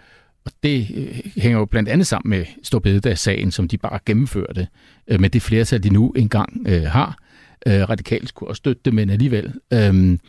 [0.45, 4.67] og det øh, hænger jo blandt andet sammen med Storbededags-sagen, som de bare gennemførte
[5.07, 7.17] øh, med det flertal, de nu engang øh, har.
[7.67, 9.53] Øh, radikalt også støtte det, men alligevel.
[9.73, 10.19] Øhm,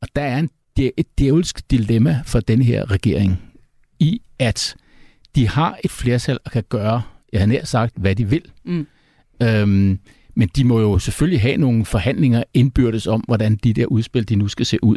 [0.00, 3.42] og der er en, det er et djævelsk dilemma for den her regering
[3.98, 4.76] i, at
[5.34, 8.42] de har et flertal og kan gøre, jeg har nær sagt, hvad de vil.
[8.64, 8.86] Mm.
[9.42, 9.98] Øhm,
[10.34, 14.36] men de må jo selvfølgelig have nogle forhandlinger indbyrdes om, hvordan de der udspil, de
[14.36, 14.96] nu skal se ud.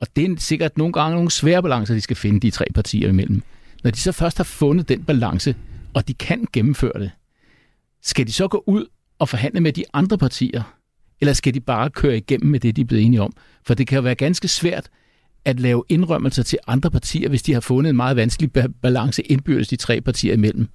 [0.00, 3.08] Og det er sikkert nogle gange nogle svære balancer, de skal finde de tre partier
[3.08, 3.42] imellem.
[3.84, 5.54] Når de så først har fundet den balance,
[5.94, 7.10] og de kan gennemføre det,
[8.02, 8.86] skal de så gå ud
[9.18, 10.75] og forhandle med de andre partier,
[11.20, 13.32] eller skal de bare køre igennem med det, de er blevet enige om?
[13.66, 14.88] For det kan jo være ganske svært
[15.44, 18.50] at lave indrømmelser til andre partier, hvis de har fundet en meget vanskelig
[18.82, 20.68] balance indbyrdes de tre partier imellem.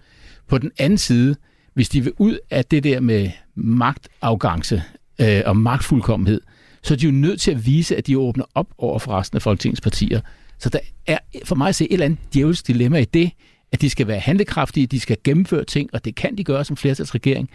[0.48, 1.36] På den anden side,
[1.74, 4.84] hvis de vil ud af det der med magtafgangse
[5.22, 6.42] øh, og magtfuldkommenhed,
[6.84, 9.36] så er de jo nødt til at vise, at de åbner op over for resten
[9.36, 10.22] af Folketingets partier.
[10.60, 13.32] Så der er for mig at se et eller andet djævelsk dilemma i det,
[13.72, 16.78] at de skal være handlekraftige, de skal gennemføre ting, og det kan de gøre som
[16.78, 17.50] flertalsregering,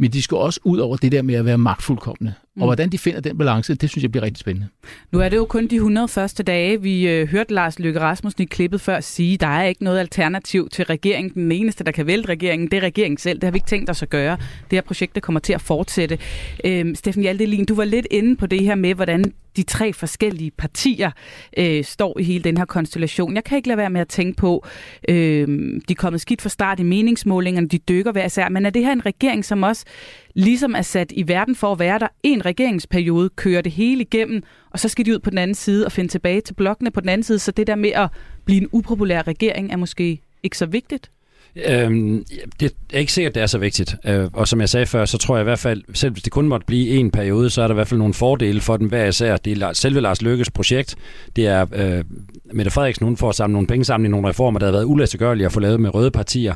[0.00, 2.34] men de skal også ud over det der med at være magtfuldkommende.
[2.56, 2.62] Mm.
[2.62, 4.68] Og hvordan de finder den balance, det synes jeg bliver rigtig spændende.
[5.12, 6.82] Nu er det jo kun de 100 første dage.
[6.82, 10.68] Vi øh, hørte Lars Løkke Rasmussen i klippet før sige, der er ikke noget alternativ
[10.68, 11.34] til regeringen.
[11.34, 13.38] Den eneste, der kan vælte regeringen, det er regeringen selv.
[13.38, 14.36] Det har vi ikke tænkt os at gøre.
[14.70, 16.18] Det her projekt det kommer til at fortsætte.
[16.64, 20.50] Øhm, Steffen Hjaldelin, du var lidt inde på det her med, hvordan de tre forskellige
[20.50, 21.10] partier
[21.58, 23.34] øh, står i hele den her konstellation.
[23.34, 24.66] Jeg kan ikke lade være med at tænke på,
[25.08, 25.48] øh,
[25.88, 28.84] de er kommet skidt for start i meningsmålingerne, de dykker hver især, men er det
[28.84, 29.84] her en regering, som også
[30.40, 34.42] ligesom er sat i verden for at være der en regeringsperiode, kører det hele igennem,
[34.70, 37.00] og så skal de ud på den anden side og finde tilbage til blokkene på
[37.00, 38.08] den anden side, så det der med at
[38.44, 41.10] blive en upopulær regering er måske ikke så vigtigt?
[41.56, 42.24] Øhm,
[42.60, 43.96] det er ikke sikkert, det er så vigtigt.
[44.06, 46.32] Øh, og som jeg sagde før, så tror jeg i hvert fald, selv hvis det
[46.32, 48.88] kun måtte blive en periode, så er der i hvert fald nogle fordele for den
[48.88, 49.36] hver især.
[49.36, 50.96] Det er selve Lars Lykkes projekt.
[51.36, 52.04] Det er øh,
[52.52, 54.84] Mette Frederiksen, hun får at samle nogle penge sammen i nogle reformer, der har været
[54.84, 56.54] ulæstegørlige at få lavet med røde partier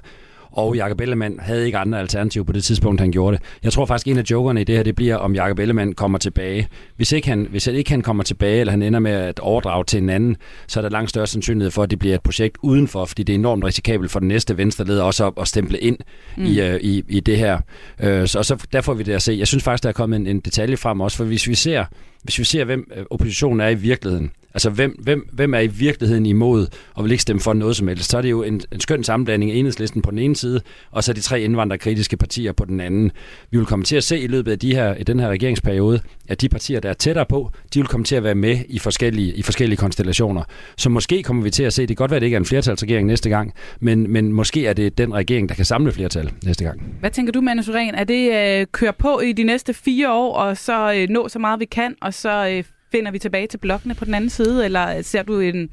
[0.57, 3.45] og Jakob Ellemann havde ikke andre alternativer på det tidspunkt, han gjorde det.
[3.63, 6.19] Jeg tror faktisk, en af jokerne i det her, det bliver, om Jakob Ellemann kommer
[6.19, 6.69] tilbage.
[6.97, 10.03] Hvis ikke han, hvis ikke han kommer tilbage, eller han ender med at overdrage til
[10.03, 10.37] en anden,
[10.67, 13.33] så er der langt større sandsynlighed for, at det bliver et projekt udenfor, fordi det
[13.33, 15.97] er enormt risikabelt for den næste venstreleder også at, at stemple ind
[16.37, 16.45] mm.
[16.45, 17.57] i, uh, i, i det her.
[18.03, 19.37] Uh, så, og så derfor vil vi det at se.
[19.39, 21.85] Jeg synes faktisk, der er kommet en, en detalje frem også, for hvis vi ser,
[22.25, 25.67] hvis vi ser, hvem øh, oppositionen er i virkeligheden, Altså, hvem, hvem, hvem er i
[25.67, 28.11] virkeligheden imod og vil ikke stemme for noget som helst?
[28.11, 30.61] Så er det jo en, en skøn sammenblanding af enhedslisten på den ene side,
[30.91, 33.11] og så de tre indvandrerkritiske partier på den anden.
[33.51, 36.01] Vi vil komme til at se i løbet af de her, i den her regeringsperiode,
[36.29, 38.79] at de partier, der er tættere på, de vil komme til at være med i
[38.79, 40.43] forskellige, i forskellige konstellationer.
[40.77, 42.41] Så måske kommer vi til at se, det kan godt være, at det ikke er
[42.41, 46.31] en flertalsregering næste gang, men, men måske er det den regering, der kan samle flertal
[46.45, 46.83] næste gang.
[47.01, 47.95] Hvad tænker du, Manu Suren?
[47.95, 51.39] Er det øh, køre på i de næste fire år, og så øh, nå så
[51.39, 54.65] meget vi kan, og så øh, finder vi tilbage til blokkene på den anden side,
[54.65, 55.71] eller øh, ser du en,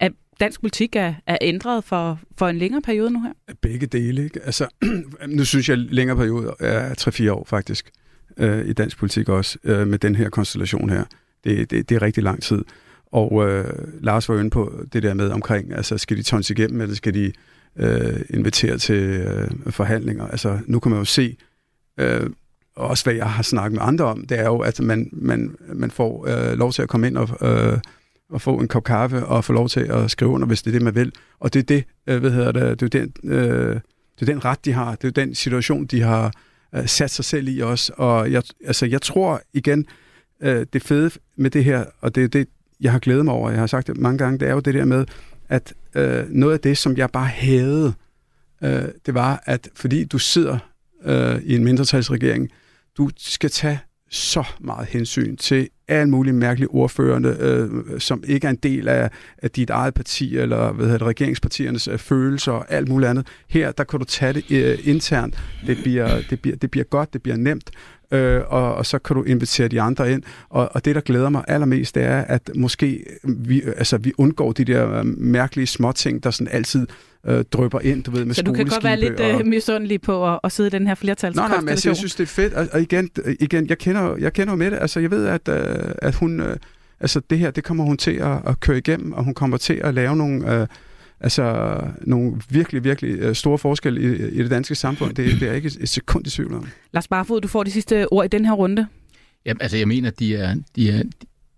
[0.00, 3.54] at dansk politik er, er ændret for, for en længere periode nu her?
[3.62, 4.24] Begge dele.
[4.24, 4.40] Ikke?
[4.44, 4.68] Altså,
[5.28, 6.94] nu synes jeg, at længere periode er
[7.28, 7.90] 3-4 år faktisk
[8.36, 11.04] øh, i dansk politik også, øh, med den her konstellation her.
[11.44, 12.64] Det, det, det er rigtig lang tid.
[13.06, 13.64] Og øh,
[14.00, 17.14] Lars var inde på det der med omkring, altså skal de tons igennem, eller skal
[17.14, 17.32] de
[17.76, 20.26] øh, invitere til øh, forhandlinger?
[20.26, 21.36] Altså nu kan man jo se,
[22.00, 22.26] øh,
[22.76, 25.90] også hvad jeg har snakket med andre om, det er jo, at man, man, man
[25.90, 27.78] får øh, lov til at komme ind og, øh,
[28.30, 30.72] og få en kop kaffe og få lov til at skrive under, hvis det er
[30.72, 31.12] det, man vil.
[31.40, 33.80] Og det er det, øh, hvad hedder det, det er den, øh,
[34.20, 34.94] det er den ret, de har.
[34.94, 36.32] Det er den situation, de har
[36.74, 37.92] øh, sat sig selv i også.
[37.96, 39.86] Og jeg, altså, jeg tror igen,
[40.42, 42.48] øh, det fede med det her, og det er det,
[42.80, 44.74] jeg har glædet mig over, jeg har sagt det mange gange, det er jo det
[44.74, 45.06] der med,
[45.48, 47.94] at øh, noget af det, som jeg bare havde,
[48.62, 50.58] øh, det var, at fordi du sidder
[51.04, 52.50] øh, i en mindretalsregering,
[52.98, 53.80] du skal tage
[54.10, 59.10] så meget hensyn til alle mulige mærkelige ordførende, øh, som ikke er en del af,
[59.38, 63.26] af dit eget parti, eller hvad hedder det, regeringspartiernes øh, følelser og alt muligt andet.
[63.48, 65.38] Her, der kan du tage det øh, internt.
[65.66, 67.70] Det bliver, det, bliver, det bliver godt, det bliver nemt,
[68.10, 70.22] øh, og, og så kan du invitere de andre ind.
[70.48, 74.52] Og, og det, der glæder mig allermest, det er, at måske vi, altså, vi undgår
[74.52, 76.86] de der øh, mærkelige småting, der sådan altid
[77.26, 79.40] øh, drøber ind, du ved, med Så du kan godt være lidt og...
[79.40, 81.50] øh, misundelig på at, at sidde i den her flertalskonstellation?
[81.50, 82.54] Nej, nej, men altså, jeg synes, det er fedt.
[82.54, 84.78] Og, og igen, igen jeg, kender, jeg kender jo med det.
[84.80, 86.40] Altså, jeg ved, at, øh, at hun...
[86.40, 86.56] Øh,
[87.00, 89.74] altså, det her, det kommer hun til at, at køre igennem, og hun kommer til
[89.74, 90.60] at lave nogle...
[90.60, 90.66] Øh,
[91.20, 95.14] altså nogle virkelig, virkelig øh, store forskelle i, i det danske samfund.
[95.14, 96.68] Det, det er ikke et sekund i tvivl om.
[96.92, 98.86] Lars Barfod, du får de sidste ord i den her runde.
[99.46, 101.02] Jamen, altså jeg mener, at de er, de er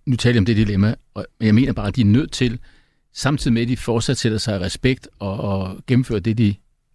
[0.06, 2.58] nu taler jeg om det dilemma, men jeg mener bare, at de er nødt til
[3.12, 6.54] samtidig med, at de fortsat sætter sig i respekt og, og gennemfører det, de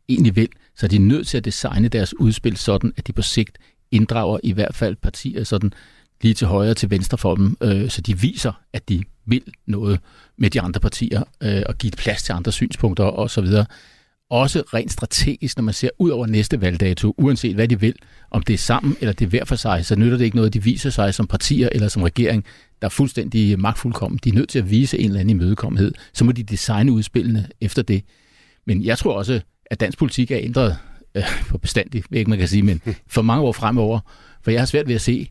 [0.09, 3.21] egentlig vil, så er de nødt til at designe deres udspil sådan, at de på
[3.21, 3.57] sigt
[3.91, 5.73] inddrager i hvert fald partier sådan
[6.21, 9.43] lige til højre og til venstre for dem, øh, så de viser, at de vil
[9.67, 9.99] noget
[10.37, 13.45] med de andre partier øh, og give plads til andre synspunkter osv.
[14.29, 17.95] Også rent strategisk, når man ser ud over næste valgdato, uanset hvad de vil,
[18.31, 20.49] om det er sammen eller det er hver for sig, så nytter det ikke noget,
[20.49, 22.45] at de viser sig som partier eller som regering
[22.81, 24.19] der er fuldstændig magtfuldkommen.
[24.23, 25.93] De er nødt til at vise en eller anden imødekommenhed.
[26.13, 28.03] Så må de designe udspillene efter det.
[28.65, 30.77] Men jeg tror også, at dansk politik er ændret
[31.15, 33.99] øh, for bestandigt, ikke man kan sige, men for mange år fremover.
[34.43, 35.29] For jeg har svært ved at se,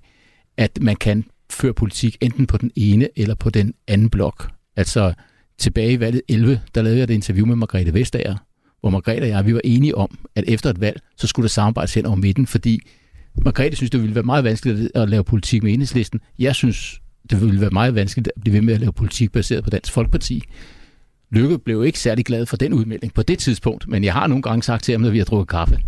[0.61, 4.51] at man kan føre politik enten på den ene eller på den anden blok.
[4.77, 5.13] Altså
[5.59, 8.37] tilbage i valget 11, der lavede jeg et interview med Margrethe Vestager,
[8.81, 11.49] hvor Margrethe og jeg, vi var enige om, at efter et valg, så skulle der
[11.49, 12.81] samarbejdes hen over midten, fordi
[13.45, 16.21] Margrethe synes, det ville være meget vanskeligt at lave politik med enhedslisten.
[16.39, 19.65] Jeg synes, det ville være meget vanskeligt at blive ved med at lave politik baseret
[19.65, 20.43] på Dansk Folkeparti.
[21.31, 24.43] Lykke blev ikke særlig glad for den udmelding på det tidspunkt, men jeg har nogle
[24.43, 25.81] gange sagt til ham, når vi har drukket kaffe.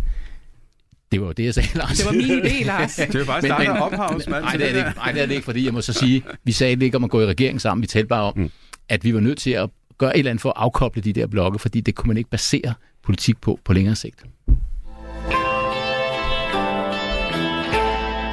[1.13, 1.97] Det var jo det, jeg sagde, Lars.
[1.97, 2.95] Det var min idé, Lars.
[3.11, 4.43] Det er jo bare Men- startet men- ophavsmand.
[4.43, 4.91] Nej, det er det ikke.
[4.97, 7.03] Nej, det er det ikke, fordi jeg må så sige, vi sagde det ikke om
[7.03, 7.81] at gå i regering sammen.
[7.81, 8.49] Vi talte bare om, mm.
[8.89, 11.27] at vi var nødt til at gøre et eller andet for at afkoble de der
[11.27, 12.73] blokke, fordi det kunne man ikke basere
[13.03, 14.23] politik på på længere sigt.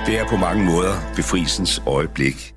[0.07, 2.55] Det er på mange måder befrielsens øjeblik.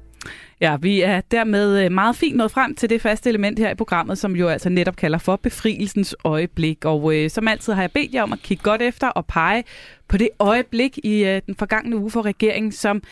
[0.62, 3.76] Ja, vi er dermed øh, meget fint nået frem til det faste element her i
[3.76, 6.86] programmet, som jo altså netop kalder for befrielsens øjeblik.
[6.86, 9.63] Og øh, som altid har jeg bedt jer om at kigge godt efter og pege
[10.08, 13.04] på det øjeblik i øh, den forgangne uge for regeringen, som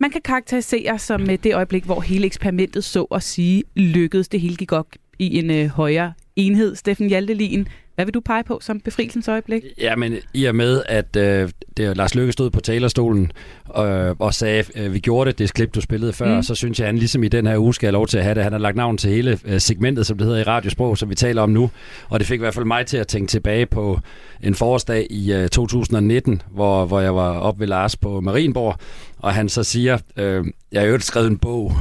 [0.00, 4.28] man kan karakterisere som øh, det øjeblik, hvor hele eksperimentet så at sige lykkedes.
[4.28, 6.76] Det hele gik godt i en øh, højere enhed.
[6.76, 9.62] Steffen Hjaltelin, hvad vil du pege på som befrielsens øjeblik?
[9.78, 13.32] Ja, men i og med, at øh, det, Lars Løkke stod på talerstolen
[13.78, 16.42] øh, og sagde, øh, vi gjorde det, det klip, du spillede før, mm.
[16.42, 18.24] så synes jeg, at han ligesom i den her uge skal have lov til at
[18.24, 18.42] have det.
[18.42, 21.14] Han har lagt navn til hele øh, segmentet, som det hedder i radiosprog, som vi
[21.14, 21.70] taler om nu.
[22.08, 24.00] Og det fik i hvert fald mig til at tænke tilbage på
[24.42, 28.76] en forårsdag i øh, 2019, hvor, hvor jeg var op ved Lars på Marienborg,
[29.18, 31.72] og han så siger, øh, jeg har jo skrevet en bog,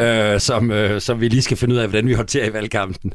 [0.00, 3.12] øh, som, øh, som vi lige skal finde ud af, hvordan vi håndterer i valgkampen.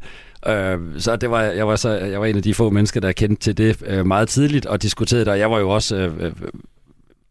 [0.48, 3.12] Øh, så det var, jeg, var så, jeg var en af de få mennesker, der
[3.12, 6.26] kendte til det øh, meget tidligt og diskuterede det, og jeg var jo også øh,
[6.26, 6.32] øh,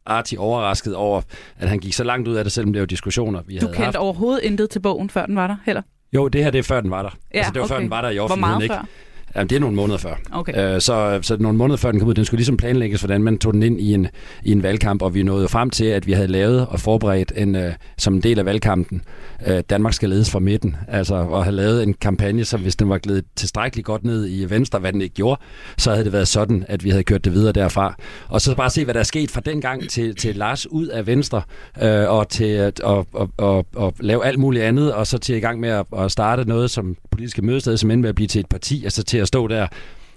[0.06, 1.22] artig overrasket over,
[1.58, 3.72] at han gik så langt ud af det, selvom det var diskussioner, vi Du havde
[3.72, 3.96] kendte haft.
[3.96, 5.82] overhovedet intet til bogen, før den var der heller?
[6.12, 7.10] Jo, det her det er før den var der.
[7.34, 7.74] Ja, altså, det var okay.
[7.74, 8.74] før den var der i Hvor offentligheden, meget ikke?
[8.74, 8.86] før?
[9.36, 10.14] Jamen, det er nogle måneder før.
[10.32, 10.74] Okay.
[10.74, 13.38] Øh, så, så nogle måneder før den kom ud, den skulle ligesom planlægges, hvordan man
[13.38, 14.06] tog den ind i en,
[14.44, 17.56] i en valgkamp, og vi nåede frem til, at vi havde lavet og forberedt en,
[17.56, 19.02] øh, som en del af valgkampen,
[19.46, 22.88] øh, Danmark skal ledes fra midten, altså og have lavet en kampagne, som hvis den
[22.88, 25.40] var glædet tilstrækkeligt godt ned i Venstre, hvad den ikke gjorde,
[25.78, 27.94] så havde det været sådan, at vi havde kørt det videre derfra.
[28.28, 30.86] Og så bare se, hvad der er sket fra den gang til, til Lars ud
[30.86, 31.42] af Venstre,
[31.82, 35.36] øh, og til at og, og, og, og lave alt muligt andet, og så til
[35.36, 38.28] i gang med at, at starte noget som politiske mødested, som endte med at blive
[38.28, 39.66] til et parti, altså til at stå der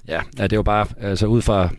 [0.08, 1.70] ja, ja, det er jo bare, altså ud fra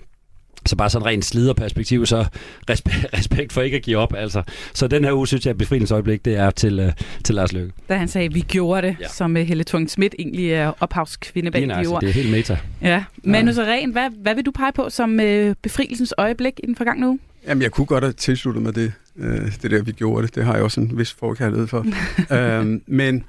[0.67, 2.27] så bare sådan rent sliderperspektiv, så
[2.71, 4.15] respekt, respekt for ikke at give op.
[4.17, 4.43] Altså.
[4.75, 6.93] Så den her uge, synes jeg, at befrielsesøjeblik, det er til, uh,
[7.25, 7.73] til Lars Løkke.
[7.89, 9.05] Da han sagde, vi gjorde det, ja.
[9.05, 9.09] Ja.
[9.09, 12.01] som uh, Helle thorning Schmidt egentlig er ophavskvinde bag de nøjagtigt, ord.
[12.01, 12.59] det er helt meta.
[12.83, 13.05] Ja.
[13.25, 17.09] Manu Seren, hvad, hvad vil du pege på som uh, befrielsens øjeblik i den forgangne
[17.09, 17.19] uge?
[17.49, 20.35] Jamen, jeg kunne godt have tilsluttet mig det, øh, det der, vi gjorde det.
[20.35, 21.87] Det har jeg også en vis forkærlighed for.
[22.37, 23.25] øhm, men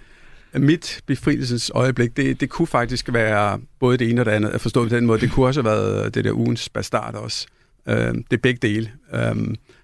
[0.54, 4.50] mit befrielsens øjeblik, det, det kunne faktisk være både det ene og det andet.
[4.50, 7.48] At forstå på den måde, det kunne også have været det der ugens bastard også.
[7.88, 8.92] Øh, det er begge dele.
[9.14, 9.36] Øh,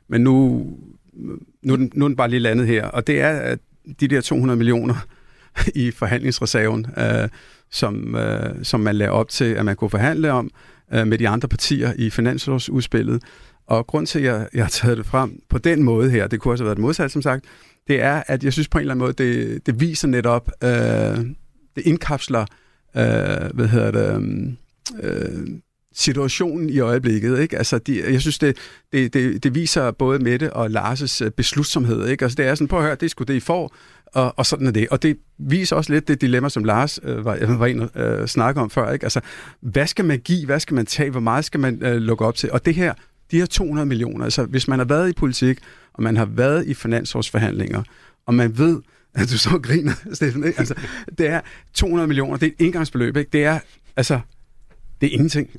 [0.08, 0.66] men nu,
[1.62, 2.86] nu, er den, nu er den bare lige landet her.
[2.86, 3.60] Og det er at
[4.00, 4.96] de der 200 millioner
[5.76, 7.30] i forhandlingsreserven, øh,
[7.72, 10.50] som, øh, som man lagde op til, at man kunne forhandle om
[10.94, 13.24] øh, med de andre partier i finanslovsudspillet.
[13.68, 16.40] Og grund til, at jeg, jeg har taget det frem på den måde her, det
[16.40, 17.46] kunne også have været det modsat, som sagt,
[17.88, 20.70] det er, at jeg synes på en eller anden måde, det, det viser netop, øh,
[21.76, 22.46] det indkapsler,
[22.98, 24.22] øh, hvad hedder det,
[25.04, 25.48] øh, øh,
[25.96, 27.40] situationen i øjeblikket.
[27.40, 27.58] Ikke?
[27.58, 28.58] Altså, de, jeg synes, det,
[28.94, 32.08] det, det, det viser både Mette og Lars' beslutsomhed.
[32.08, 32.26] Ikke?
[32.26, 33.76] Altså, det er sådan, på at høre, det er sgu det, I får,
[34.14, 34.88] og, og sådan er det.
[34.90, 38.02] Og det viser også lidt det dilemma, som Lars øh, var, øh, var inde og
[38.02, 38.92] øh, snakke om før.
[38.92, 39.06] Ikke?
[39.06, 39.22] Altså,
[39.62, 40.46] hvad skal man give?
[40.46, 41.10] Hvad skal man tage?
[41.10, 42.52] Hvor meget skal man øh, lukke op til?
[42.52, 42.94] Og det her,
[43.34, 45.58] de her 200 millioner, altså hvis man har været i politik,
[45.94, 47.84] og man har været i finansårsforhandlinger,
[48.26, 48.82] og man ved,
[49.16, 50.60] at du så griner, Steffen, ikke?
[50.60, 50.74] Altså,
[51.18, 51.42] det er
[51.74, 53.30] 200 millioner, det er et indgangsbeløb, ikke?
[53.34, 53.60] Det er,
[53.98, 54.20] altså,
[55.02, 55.50] det er ingenting.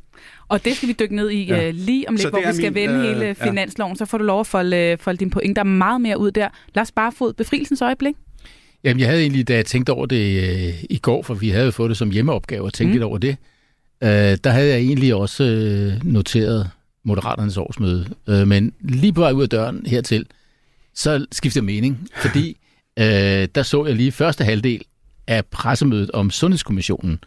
[0.49, 1.69] Og det skal vi dykke ned i Ja.
[1.69, 3.33] uh, lige om lidt, hvor vi skal min, vende øh, hele ja.
[3.33, 3.97] finansloven.
[3.97, 6.49] Så får du lov at folde, folde dine pointer meget mere ud der.
[6.75, 8.15] Lars Barfod, befrielsens øjeblik.
[8.85, 11.65] Jamen, jeg havde egentlig, da jeg tænkte over det øh, i går, for vi havde
[11.65, 12.91] jo fået det som hjemmeopgave og tænkt Mm.
[12.91, 12.95] mm.
[12.95, 13.37] lidt over det,
[14.03, 16.71] øh, der havde jeg egentlig også øh, noteret
[17.05, 18.07] Moderaternes årsmøde.
[18.29, 20.27] Øh, men lige på vej ud af døren hertil,
[20.95, 22.57] så skiftede jeg mening, fordi
[23.01, 24.83] øh, der så jeg lige første halvdel
[25.27, 27.19] af pressemødet om Sundhedskommissionen.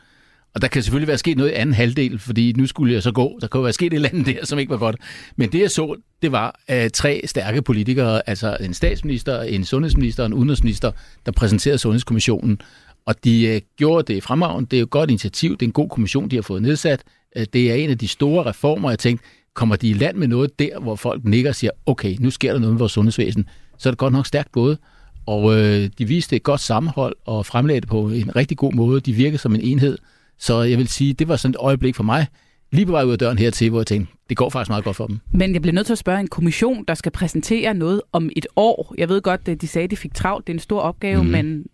[0.55, 3.11] Og der kan selvfølgelig være sket noget i anden halvdel, fordi nu skulle jeg så
[3.11, 3.39] gå.
[3.41, 4.95] Der kunne være sket et eller andet der, som ikke var godt.
[5.35, 10.23] Men det jeg så, det var uh, tre stærke politikere, altså en statsminister, en sundhedsminister
[10.23, 10.91] og en udenrigsminister,
[11.25, 12.61] der præsenterede Sundhedskommissionen.
[13.05, 14.69] Og de uh, gjorde det fremragende.
[14.69, 15.51] Det er jo et godt initiativ.
[15.51, 17.03] Det er en god kommission, de har fået nedsat.
[17.35, 19.25] Uh, det er en af de store reformer, jeg tænkte,
[19.57, 22.53] kommer de i land med noget der, hvor folk nikker og siger, okay, nu sker
[22.53, 23.45] der noget med vores sundhedsvæsen,
[23.77, 24.77] så er det godt nok stærkt gået.
[25.25, 29.01] Og øh, de viste et godt sammenhold og fremlagde det på en rigtig god måde.
[29.01, 29.97] De virkede som en enhed.
[30.39, 32.27] Så jeg vil sige, det var sådan et øjeblik for mig,
[32.71, 34.95] lige på vej ud af døren hertil, hvor jeg tænkte, det går faktisk meget godt
[34.95, 35.19] for dem.
[35.31, 38.47] Men jeg bliver nødt til at spørge en kommission, der skal præsentere noget om et
[38.55, 38.95] år.
[38.97, 40.47] Jeg ved godt, at de sagde, at de fik travlt.
[40.47, 41.29] Det er en stor opgave, mm.
[41.29, 41.65] men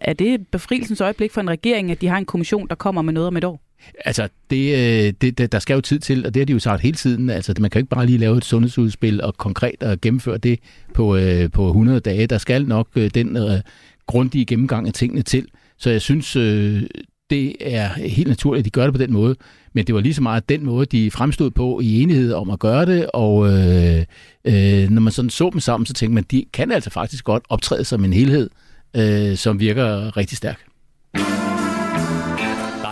[0.00, 3.12] er det befrielsens øjeblik for en regering, at de har en kommission, der kommer med
[3.12, 3.67] noget om et år?
[4.04, 4.22] Altså,
[4.52, 6.96] øh, det, det, der skal jo tid til, og det har de jo sagt hele
[6.96, 7.30] tiden.
[7.30, 10.58] Altså, man kan jo ikke bare lige lave et sundhedsudspil og konkret og gennemføre det
[10.94, 12.26] på, øh, på 100 dage.
[12.26, 13.60] Der skal nok øh, den øh,
[14.06, 15.46] grundige gennemgang af tingene til.
[15.78, 16.82] Så jeg synes, øh,
[17.30, 19.36] det er helt naturligt, at de gør det på den måde.
[19.72, 22.58] Men det var lige så meget den måde, de fremstod på i enighed om at
[22.58, 24.04] gøre det, og øh,
[24.44, 27.42] øh, når man sådan så dem sammen, så tænkte man, de kan altså faktisk godt
[27.48, 28.50] optræde som en helhed,
[28.96, 30.67] øh, som virker rigtig stærk.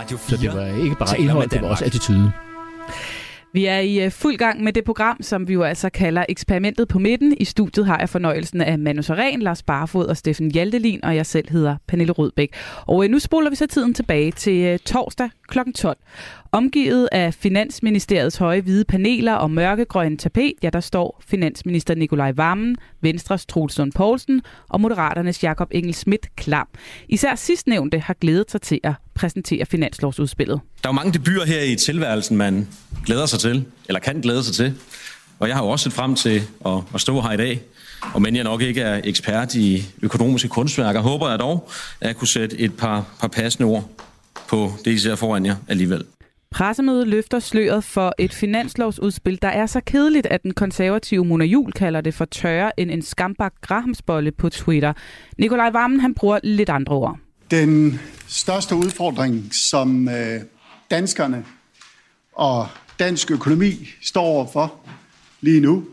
[0.07, 2.31] Radio 4 Så det var ikke bare indhold, det var også attitude.
[3.53, 6.87] Vi er i øh, fuld gang med det program, som vi jo altså kalder Eksperimentet
[6.87, 7.35] på midten.
[7.37, 11.25] I studiet har jeg fornøjelsen af Manu Saren, Lars Barfod og Steffen Hjaltelin, og jeg
[11.25, 12.53] selv hedder Pernille Rødbæk.
[12.85, 15.59] Og øh, nu spoler vi så tiden tilbage til øh, torsdag kl.
[15.75, 15.97] 12.
[16.51, 22.75] Omgivet af Finansministeriets høje hvide paneler og mørkegrønne tapet, ja, der står finansminister Nikolaj Vammen,
[23.01, 26.67] Venstres Troels Poulsen og Moderaternes Jakob Engel Schmidt klam.
[27.09, 30.59] Især sidstnævnte har glædet sig til at præsentere finanslovsudspillet.
[30.83, 32.67] Der er jo mange debuter her i tilværelsen, man
[33.05, 34.73] glæder sig til, eller kan glæde sig til.
[35.39, 37.61] Og jeg har jo også set frem til at, at stå her i dag.
[38.13, 41.69] Og men jeg nok ikke er ekspert i økonomiske kunstværker, håber jeg dog,
[42.01, 43.89] at jeg kunne sætte et par, par passende ord
[44.47, 46.03] på det, I ser foran jer alligevel.
[46.51, 51.71] Pressemødet løfter sløret for et finanslovsudspil, der er så kedeligt, at den konservative Mona Jul
[51.71, 54.93] kalder det for tørre end en skambak grahamsbolle på Twitter.
[55.37, 57.17] Nikolaj Vammen, han bruger lidt andre ord.
[57.51, 60.41] Den største udfordring, som øh,
[60.91, 61.45] danskerne
[62.33, 62.67] og
[62.99, 64.73] dansk økonomi står overfor
[65.41, 65.85] lige nu,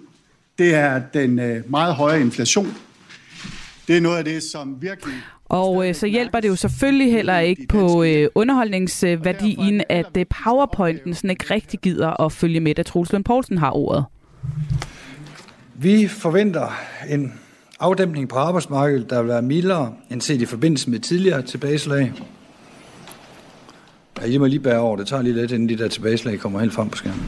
[0.59, 2.75] det er den øh, meget høje inflation.
[3.89, 5.15] Det er noget af det, som virkelig...
[5.45, 11.15] Og øh, så hjælper det jo selvfølgelig heller ikke på øh, underholdningsværdien, at øh, PowerPointen
[11.15, 14.05] sådan ikke rigtig gider at følge med, da Troels Lund Poulsen har ordet.
[15.75, 16.77] Vi forventer
[17.09, 17.33] en
[17.81, 22.13] afdæmpning på arbejdsmarkedet, der vil være mildere end set i forbindelse med tidligere tilbageslag.
[24.21, 24.97] Ja, I må lige bære over.
[24.97, 27.25] Det tager lige lidt, inden de der tilbageslag kommer helt frem på skærmen.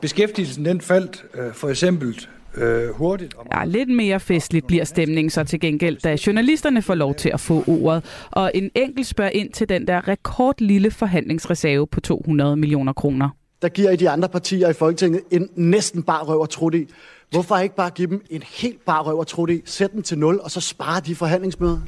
[0.00, 2.26] Beskæftigelsen den faldt øh, for eksempel
[2.56, 3.34] øh, hurtigt.
[3.34, 7.30] Og Ja, lidt mere festligt bliver stemningen så til gengæld, da journalisterne får lov til
[7.34, 8.04] at få ordet.
[8.30, 13.28] Og en enkelt spørger ind til den der rekordlille forhandlingsreserve på 200 millioner kroner.
[13.62, 16.86] der giver I de andre partier i Folketinget en næsten bare røv og trut i.
[17.30, 20.18] Hvorfor ikke bare give dem en helt bare røv og trut i, sæt den til
[20.18, 21.78] nul, og så spare de forhandlingsmøder?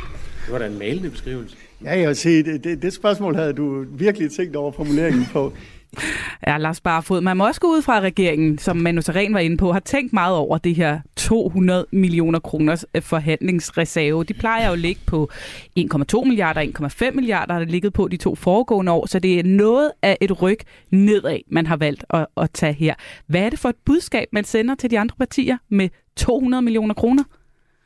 [0.45, 1.57] Det var da en malende beskrivelse.
[1.85, 5.53] Ja, jeg vil sige, det, det, det spørgsmål havde du virkelig tænkt over formuleringen på.
[6.47, 9.41] Ja, Lars Barfod, man må også gå ud fra at regeringen, som Manu Seren var
[9.41, 14.25] inde på, har tænkt meget over det her 200 millioner kroners øh, forhandlingsreserve.
[14.25, 15.31] De plejer jo at ligge på
[15.79, 19.43] 1,2 milliarder, 1,5 milliarder har det ligget på de to foregående år, så det er
[19.45, 20.59] noget af et ryg
[20.91, 22.95] nedad, man har valgt at, at tage her.
[23.27, 26.95] Hvad er det for et budskab, man sender til de andre partier med 200 millioner
[26.95, 27.25] kroner?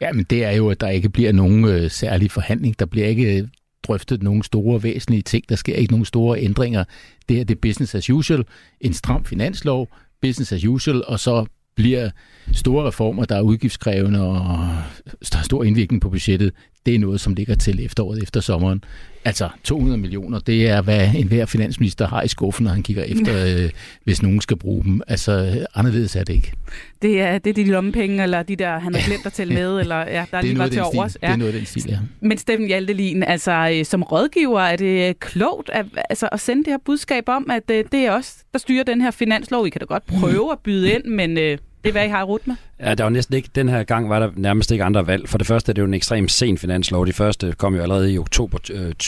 [0.01, 2.79] Ja, men det er jo, at der ikke bliver nogen øh, særlig forhandling.
[2.79, 3.49] Der bliver ikke øh,
[3.83, 5.49] drøftet nogle store væsentlige ting.
[5.49, 6.85] Der sker ikke nogen store ændringer.
[7.29, 8.45] Det her det er business as usual.
[8.81, 9.89] En stram finanslov,
[10.23, 12.11] business as usual, og så bliver
[12.53, 14.69] store reformer, der er udgiftskrævende og
[15.33, 16.53] der er stor indvirkning på budgettet,
[16.87, 18.85] det er noget, som ligger til efteråret efter sommeren.
[19.25, 23.45] Altså 200 millioner, det er, hvad enhver finansminister har i skuffen, når han kigger efter,
[23.65, 23.71] øh,
[24.05, 25.01] hvis nogen skal bruge dem.
[25.09, 26.53] Altså anderledes er det ikke.
[27.03, 29.81] Det er, det er de lommepenge, eller de der, han har glemt at tælle med,
[29.81, 31.11] eller ja, der er lige var til overs.
[31.11, 31.21] stil.
[31.21, 31.99] det er noget af den stil, ja.
[32.21, 36.73] Men Steffen Hjaltelin, altså øh, som rådgiver, er det klogt at, altså, at sende det
[36.73, 39.67] her budskab om, at øh, det er os, der styrer den her finanslov.
[39.67, 42.25] I kan da godt prøve at byde ind, men øh, det er, hvad I har
[42.25, 42.57] rut med.
[42.81, 45.29] Ja, der var næsten ikke, den her gang var der nærmest ikke andre valg.
[45.29, 47.07] For det første er det jo en ekstremt sen finanslov.
[47.07, 48.59] De første kom jo allerede i oktober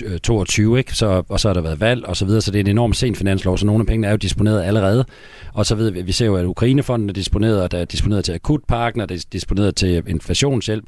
[0.04, 0.96] øh, 22, øh, ikke?
[0.96, 2.96] Så, og så har der været valg og så videre, så det er en enormt
[2.96, 5.04] sen finanslov, så nogle af pengene er jo disponeret allerede.
[5.54, 8.24] Og så ved vi, vi ser jo, at Ukrainefonden er disponeret, og der er disponeret
[8.24, 10.84] til akutparken, og der er disponeret til inflationshjælp.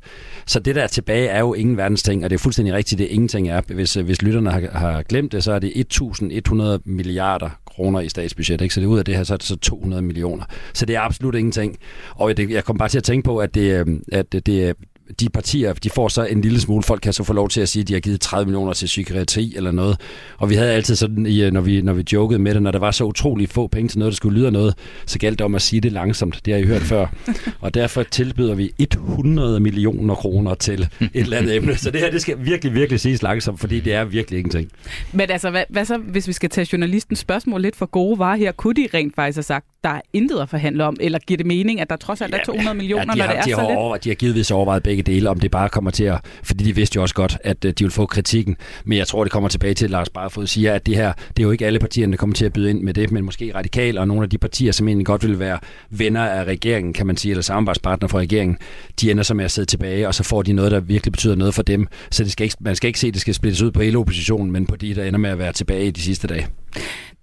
[0.47, 2.99] Så det der er tilbage er jo ingen verdens ting, og det er fuldstændig rigtigt,
[2.99, 3.61] det ingenting er.
[3.67, 5.73] Hvis, hvis lytterne har, har glemt det, så er det
[6.03, 8.75] 1.100 milliarder kroner i statsbudget, ikke?
[8.75, 10.45] Så det ud af det her, så er det så 200 millioner.
[10.73, 11.74] Så det er absolut ingenting.
[12.11, 14.77] Og det, jeg kom bare til at tænke på, at det, øhm, at det, det
[15.21, 17.69] de partier, de får så en lille smule, folk kan så få lov til at
[17.69, 20.01] sige, at de har givet 30 millioner til psykiatri eller noget.
[20.39, 22.79] Og vi havde altid sådan, i, når, vi, når vi jokede med det, når der
[22.79, 24.75] var så utrolig få penge til noget, der skulle lyde noget,
[25.07, 26.41] så galt det om at sige det langsomt.
[26.45, 27.07] Det har I hørt før.
[27.61, 31.77] Og derfor tilbyder vi 100 millioner kroner til et eller andet emne.
[31.77, 34.71] Så det her, det skal virkelig, virkelig siges langsomt, fordi det er virkelig ingenting.
[35.13, 38.37] Men altså, hvad, hvad så, hvis vi skal tage journalistens spørgsmål lidt for gode varer
[38.37, 38.53] her?
[38.53, 40.97] Kunne de rent faktisk have sagt der er intet at forhandle om?
[41.01, 43.39] Eller giver det mening, at der trods alt er 200 millioner, de når har, det
[43.39, 43.79] er de så har lidt?
[43.79, 46.21] Over, de har givetvis overvejet begge dele, om det bare kommer til at...
[46.43, 48.57] Fordi de vidste jo også godt, at øh, de ville få kritikken.
[48.85, 51.39] Men jeg tror, det kommer tilbage til, at Lars Barfod siger, at det her, det
[51.39, 53.53] er jo ikke alle partierne, der kommer til at byde ind med det, men måske
[53.55, 55.59] radikal og nogle af de partier, som egentlig godt vil være
[55.91, 58.59] venner af regeringen, kan man sige, eller samarbejdspartner for regeringen,
[59.01, 61.35] de ender så med at sidde tilbage, og så får de noget, der virkelig betyder
[61.35, 61.87] noget for dem.
[62.11, 63.99] Så det skal ikke, man skal ikke se, at det skal splittes ud på hele
[63.99, 66.47] oppositionen, men på de, der ender med at være tilbage i de sidste dage.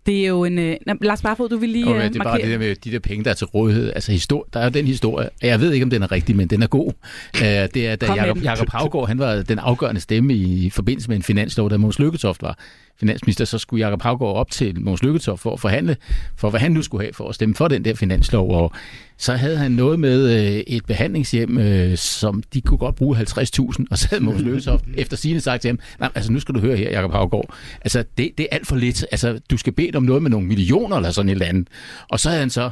[0.06, 0.60] Det er jo en...
[0.60, 2.92] Øh, Lars Barfod, du vil lige Okay, øh, det er bare det der med de
[2.92, 3.92] der penge, der er til rådighed.
[3.96, 6.48] Altså, histori- der er jo den historie, jeg ved ikke, om den er rigtig, men
[6.48, 6.88] den er god.
[7.36, 8.44] Uh, det er, da Jacob.
[8.44, 12.00] Jacob Havgård, han var den afgørende stemme i, i forbindelse med en finanslov, da Måns
[12.00, 12.58] Lykketoft var
[13.00, 15.98] finansminister, så skulle Jacob Havgård op til Måns Lykketoft for at forhandle,
[16.38, 18.72] for hvad han nu skulle have for at stemme for den der finanslov, og
[19.18, 23.86] så havde han noget med øh, et behandlingshjem, øh, som de kunne godt bruge 50.000,
[23.92, 26.60] og så havde Måns Lykketoft efter sine sagt til ham, nej, altså nu skal du
[26.60, 29.98] høre her, Jacob Havgård, altså det, det er alt for lidt, altså du skal bede
[29.98, 31.68] om noget med nogle millioner eller sådan et eller andet,
[32.10, 32.70] og så havde han så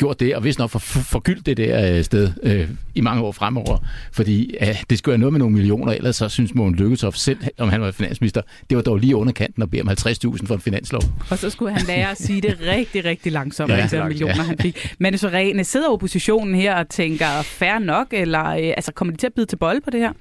[0.00, 3.22] gjort det, og hvis nok for, for, forgyldt det der øh, sted øh, i mange
[3.22, 3.78] år fremover,
[4.12, 7.38] fordi øh, det skulle være noget med nogle millioner, ellers så synes Mogens Lykketoft selv,
[7.58, 10.54] om han var finansminister, det var dog lige under kanten at bede om 50.000 for
[10.54, 11.02] en finanslov.
[11.30, 14.42] Og så skulle han lære at sige det rigtig, rigtig langsomt, Ja, de millioner, ja.
[14.42, 14.94] han fik.
[14.98, 19.18] Men så rene, sidder oppositionen her og tænker, fair nok, eller øh, altså, kommer de
[19.18, 20.12] til at bide til bold på det her?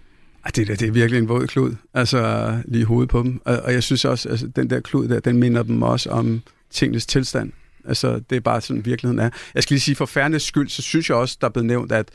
[0.55, 3.41] Det, der, det er virkelig en våd klud, altså lige hovedet på dem.
[3.45, 6.41] Og, og jeg synes også, altså den der klud der, den minder dem også om
[6.71, 7.51] tingenes tilstand.
[7.89, 9.29] Altså, det er bare sådan, virkeligheden er.
[9.55, 11.91] Jeg skal lige sige, for fairness skyld, så synes jeg også, der er blevet nævnt,
[11.91, 12.09] at,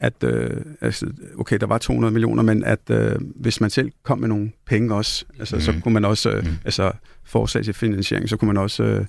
[0.00, 0.50] at øh,
[0.80, 1.06] altså,
[1.38, 4.94] okay, der var 200 millioner, men at øh, hvis man selv kom med nogle penge
[4.94, 5.62] også, altså, mm.
[5.62, 6.50] så kunne man også, øh, mm.
[6.64, 6.92] altså
[7.24, 9.04] forslag til finansiering, så kunne man også øh,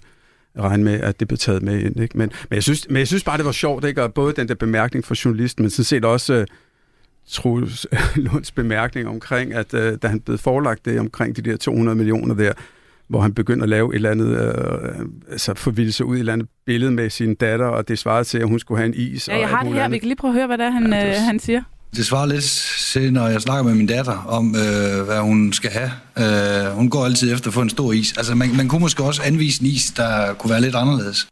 [0.59, 1.99] regne med, at det blev taget med ind.
[1.99, 2.17] Ikke?
[2.17, 4.03] Men, men, jeg synes, men jeg synes bare, det var sjovt, ikke?
[4.03, 6.47] og både den der bemærkning fra journalisten, men sådan set også øh,
[7.27, 11.95] Troels Lunds bemærkning omkring, at øh, da han blev forelagt det omkring de der 200
[11.95, 12.53] millioner der,
[13.09, 16.19] hvor han begyndte at lave et eller andet, øh, altså forvilde sig ud i et
[16.19, 18.93] eller andet billede med sin datter, og det svarede til, at hun skulle have en
[18.97, 19.27] is.
[19.27, 19.79] Ja, og jeg alt har det her.
[19.83, 19.93] andet.
[19.95, 21.39] Vi kan lige prøve at høre, hvad det er, han, Ja, det øh, var- han
[21.39, 21.61] siger.
[21.95, 22.43] Det svarer lidt
[22.93, 25.91] til, når jeg snakker med min datter om, øh, hvad hun skal have.
[26.19, 28.17] Øh, hun går altid efter at få en stor is.
[28.17, 31.27] Altså, man, man kunne måske også anvise en is, der kunne være lidt anderledes.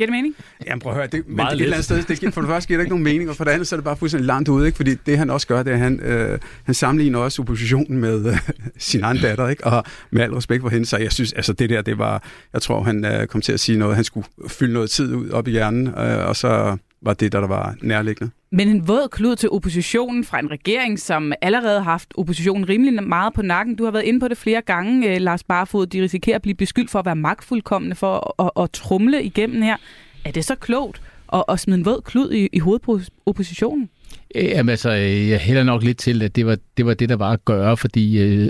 [0.00, 0.34] Giver det mening?
[0.66, 2.40] Jamen prøv at høre, det, men Meget det, et eller andet sted, det, giver- for
[2.40, 3.96] det første giver det ikke nogen mening, og for det andet så er det bare
[3.96, 4.76] fuldstændig langt ude, ikke?
[4.76, 8.26] fordi det han også gør, det er, at han, øh, han sammenligner også oppositionen med
[8.26, 8.38] øh,
[8.78, 9.64] sin egen datter, ikke?
[9.66, 12.22] og med al respekt for hende, så jeg synes, altså det der, det var,
[12.52, 15.30] jeg tror, han øh, kom til at sige noget, han skulle fylde noget tid ud
[15.30, 18.32] op i hjernen, øh, og så var det, der, der var nærliggende.
[18.52, 23.04] Men en våd klud til oppositionen fra en regering, som allerede har haft oppositionen rimelig
[23.04, 23.76] meget på nakken.
[23.76, 25.86] Du har været inde på det flere gange, øh, Lars Barfod.
[25.86, 29.62] De risikerer at blive beskyldt for at være magtfuldkommende for at, at, at trumle igennem
[29.62, 29.76] her.
[30.24, 33.88] Er det så klogt at, at smide en våd klud i, i hovedet på oppositionen?
[34.34, 37.08] Øh, Jamen altså, øh, jeg hælder nok lidt til, at det var det, var det
[37.08, 38.48] der var at gøre, fordi øh,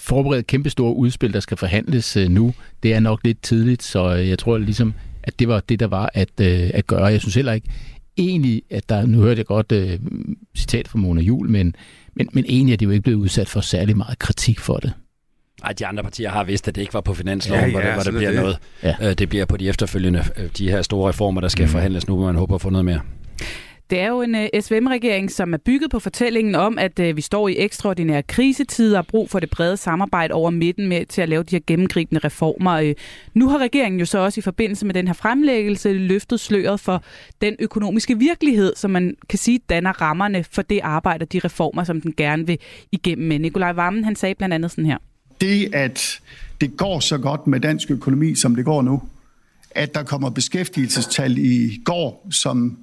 [0.00, 4.08] forberede kæmpe store udspil, der skal forhandles øh, nu, det er nok lidt tidligt, så
[4.08, 4.94] jeg tror ligesom,
[5.28, 7.04] at det var det, der var at, øh, at gøre.
[7.04, 7.68] Jeg synes heller ikke
[8.16, 9.98] egentlig, at der, nu hørte jeg godt øh,
[10.56, 11.74] citat fra Mona Jul, men,
[12.14, 14.92] men, men egentlig er de jo ikke blevet udsat for særlig meget kritik for det.
[15.64, 17.80] Ej, de andre partier har vidst, at det ikke var på finansloven, Ja, ja, hvor,
[17.80, 18.40] det, hvor det er bliver det.
[18.40, 18.58] noget.
[18.82, 18.94] Ja.
[19.00, 19.14] Ja.
[19.14, 21.70] Det bliver på de efterfølgende, øh, de her store reformer, der skal mm.
[21.70, 23.00] forhandles nu, hvor man håber at få noget mere.
[23.90, 27.16] Det er jo en øh, uh, SVM-regering, som er bygget på fortællingen om, at uh,
[27.16, 31.22] vi står i ekstraordinære krisetider og brug for det brede samarbejde over midten med til
[31.22, 32.82] at lave de her gennemgribende reformer.
[32.82, 32.90] Uh,
[33.34, 37.02] nu har regeringen jo så også i forbindelse med den her fremlæggelse løftet sløret for
[37.40, 41.84] den økonomiske virkelighed, som man kan sige danner rammerne for det arbejde og de reformer,
[41.84, 42.58] som den gerne vil
[42.92, 43.38] igennem med.
[43.38, 44.98] Nikolaj Vammen, han sagde blandt andet sådan her.
[45.40, 46.20] Det, at
[46.60, 49.02] det går så godt med dansk økonomi, som det går nu,
[49.70, 52.78] at der kommer beskæftigelsestal i går, som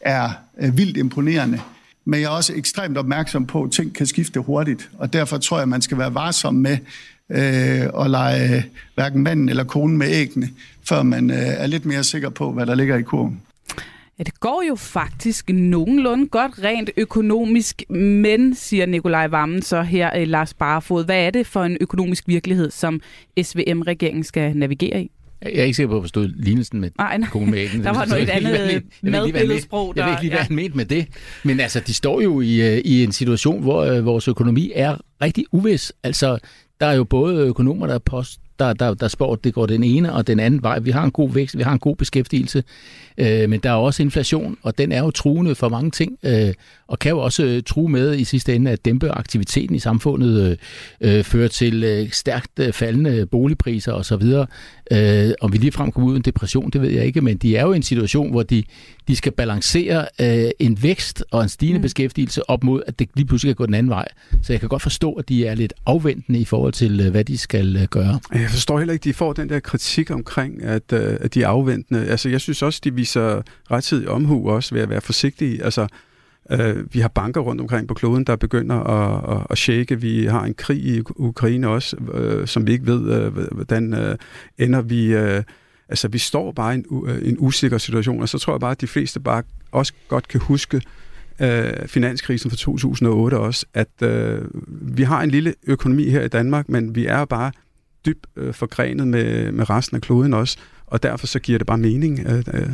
[0.00, 0.30] er
[0.60, 1.60] øh, vildt imponerende.
[2.04, 5.58] Men jeg er også ekstremt opmærksom på, at ting kan skifte hurtigt, og derfor tror
[5.58, 6.78] jeg, man skal være varsom med
[7.30, 8.62] øh, at lege øh,
[8.94, 10.48] hverken manden eller konen med æggene,
[10.88, 13.40] før man øh, er lidt mere sikker på, hvad der ligger i kurven.
[14.18, 20.16] Ja, det går jo faktisk nogenlunde godt rent økonomisk, men, siger Nikolaj Vammen så her,
[20.16, 23.00] øh, Lars Barfod, hvad er det for en økonomisk virkelighed, som
[23.42, 25.10] SVM-regeringen skal navigere i?
[25.42, 27.28] Jeg er ikke sikker på at forstå lignelsen med Nej, nej.
[27.56, 27.84] æggene.
[27.84, 28.82] Der var noget jeg ved andet.
[29.02, 31.06] Jeg madbilledsprog, Jeg ved ikke lige, hvad han mente med det.
[31.44, 34.96] Men altså, de står jo i, øh, i en situation, hvor øh, vores økonomi er
[35.22, 35.92] rigtig uvis.
[36.02, 36.38] Altså,
[36.80, 39.84] der er jo både økonomer, der, post, der, der, der spår, at det går den
[39.84, 40.78] ene og den anden vej.
[40.78, 42.64] Vi har en god vækst, vi har en god beskæftigelse,
[43.18, 46.54] øh, men der er også inflation, og den er jo truende for mange ting, øh,
[46.88, 50.58] og kan jo også øh, true med i sidste ende at dæmpe aktiviteten i samfundet,
[51.00, 54.22] øh, øh, føre til øh, stærkt øh, faldende boligpriser osv.
[54.90, 57.56] Øh, om vi ligefrem kommer ud i en depression, det ved jeg ikke, men de
[57.56, 58.62] er jo i en situation, hvor de,
[59.08, 61.82] de skal balancere øh, en vækst og en stigende mm.
[61.82, 64.08] beskæftigelse op mod, at det lige pludselig kan gå den anden vej.
[64.42, 67.24] Så jeg kan godt forstå, at de er lidt afventende i forhold til, øh, hvad
[67.24, 68.20] de skal øh, gøre.
[68.34, 71.34] Ja, jeg forstår heller ikke, at de får den der kritik omkring, at, øh, at
[71.34, 72.06] de er afventende.
[72.06, 75.64] Altså, jeg synes også, de viser rettidig omhu også ved at være forsigtige.
[75.64, 75.86] Altså,
[76.50, 80.00] øh, vi har banker rundt omkring på kloden, der begynder at, at, at shake.
[80.00, 84.16] Vi har en krig i Ukraine også, øh, som vi ikke ved, øh, hvordan øh,
[84.58, 85.14] ender vi...
[85.14, 85.42] Øh,
[85.88, 88.70] altså, vi står bare i en, øh, en usikker situation, og så tror jeg bare,
[88.70, 89.42] at de fleste bare
[89.72, 90.82] også godt kan huske,
[91.40, 94.40] øh, finanskrisen fra 2008 også, at øh,
[94.96, 97.52] vi har en lille økonomi her i Danmark, men vi er bare
[98.06, 101.78] dybt øh, forgrenet med, med resten af kloden også, og derfor så giver det bare
[101.78, 102.26] mening.
[102.26, 102.68] At, øh,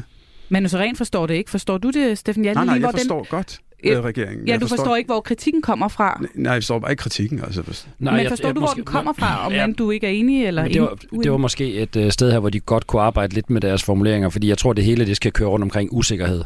[0.49, 1.51] Men så rent forstår det ikke.
[1.51, 2.65] Forstår du det, Steffen Hjalmar?
[2.65, 3.27] nej, nej, lige, jeg hvor forstår den...
[3.31, 4.47] godt Ja, øh, regeringen.
[4.47, 4.77] Ja, jeg du forstår...
[4.77, 6.23] forstår ikke, hvor kritikken kommer fra.
[6.35, 7.41] Nej, jeg forstår bare ikke kritikken.
[7.41, 7.85] Altså.
[7.99, 10.11] Nej, Men forstår jeg, du, hvor måske, den kommer fra, om ja, du ikke er
[10.11, 13.03] enig eller det var, det var måske et uh, sted her, hvor de godt kunne
[13.03, 15.89] arbejde lidt med deres formuleringer, fordi jeg tror, det hele det skal køre rundt omkring
[15.93, 16.43] usikkerhed.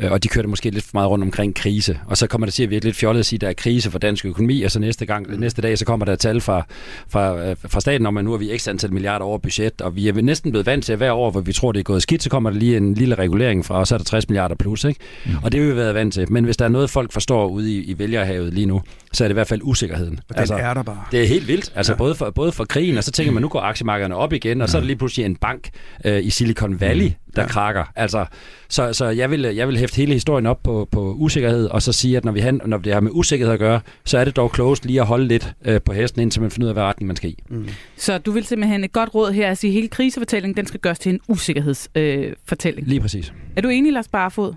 [0.00, 1.98] Øh, og de kørte måske lidt for meget rundt omkring krise.
[2.06, 3.90] Og så kommer det til at virke lidt fjollet at sige, at der er krise
[3.90, 5.40] for dansk økonomi, og så næste, gang, mm.
[5.40, 6.66] næste dag, så kommer der tal fra,
[7.08, 9.96] fra, øh, fra staten om, at nu er vi ekstra antal milliarder over budget, og
[9.96, 12.02] vi er næsten blevet vant til at hver år, hvor vi tror, det er gået
[12.02, 14.54] skidt, så kommer der lige en lille regulering fra, og så er der 60 milliarder
[14.54, 14.84] plus.
[14.84, 15.00] Ikke?
[15.26, 15.32] Mm.
[15.42, 16.32] Og det har vi været vant til.
[16.32, 18.82] Men hvis der er noget, folk forstår ude i, i vælgerhavet lige nu,
[19.12, 20.20] så er det i hvert fald usikkerheden.
[20.30, 21.04] Og altså, er der bare.
[21.12, 21.72] Det er helt vildt.
[21.74, 21.96] Altså ja.
[21.96, 24.68] både, for, både for krigen, og så tænker man, nu går aktiemarkederne op igen, og
[24.68, 25.70] så er der lige pludselig en bank
[26.04, 27.14] øh, i Silicon Valley, mm.
[27.36, 27.48] Der ja.
[27.48, 27.84] krakker.
[27.96, 28.24] Altså,
[28.68, 31.92] så, så jeg, vil, jeg vil hæfte hele historien op på, på usikkerhed, og så
[31.92, 34.36] sige, at når, vi han, når det har med usikkerhed at gøre, så er det
[34.36, 36.82] dog klogest lige at holde lidt øh, på hesten, indtil man finder ud af, hvad
[36.82, 37.38] retning man skal i.
[37.48, 37.68] Mm.
[37.96, 40.80] Så du vil simpelthen et godt råd her at sige, at hele krisefortællingen, den skal
[40.80, 42.86] gøres til en usikkerhedsfortælling.
[42.86, 43.32] Øh, lige præcis.
[43.56, 44.54] Er du enig, Lars Barfod?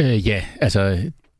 [0.00, 0.98] Øh, ja, altså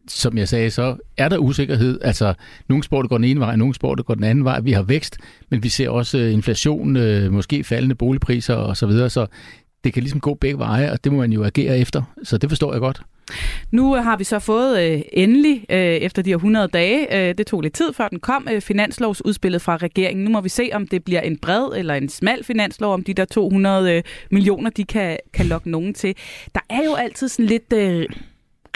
[0.09, 1.99] som jeg sagde, så er der usikkerhed.
[2.03, 2.35] Altså,
[2.68, 4.61] nogle sport går den ene vej, nogle sport går den anden vej.
[4.61, 5.18] Vi har vækst,
[5.51, 9.27] men vi ser også inflation, øh, måske faldende boligpriser osv., så, videre, så
[9.87, 12.03] det kan ligesom gå begge veje, og det må man jo agere efter.
[12.22, 13.03] Så det forstår jeg godt.
[13.70, 17.34] Nu øh, har vi så fået øh, endelig, øh, efter de her 100 dage, øh,
[17.39, 20.24] det tog lidt tid før den kom, øh, finanslovsudspillet fra regeringen.
[20.24, 23.14] Nu må vi se, om det bliver en bred eller en smal finanslov, om de
[23.14, 26.14] der 200 øh, millioner, de kan, kan lokke nogen til.
[26.55, 27.72] Der er jo altid sådan lidt...
[27.72, 28.07] Øh,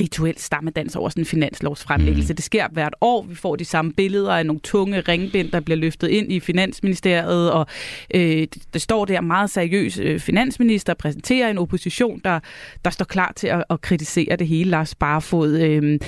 [0.01, 2.33] rituel stammedans over sådan en finanslovsfremlæggelse.
[2.33, 2.37] Mm.
[2.37, 3.23] Det sker hvert år.
[3.23, 7.53] Vi får de samme billeder af nogle tunge ringbind, der bliver løftet ind i Finansministeriet,
[7.53, 7.67] og
[8.15, 12.41] øh, det står der meget seriøs øh, finansminister præsenterer en opposition, der,
[12.85, 14.71] der står klar til at, at kritisere det hele.
[14.71, 15.99] Lars Barfod, øh,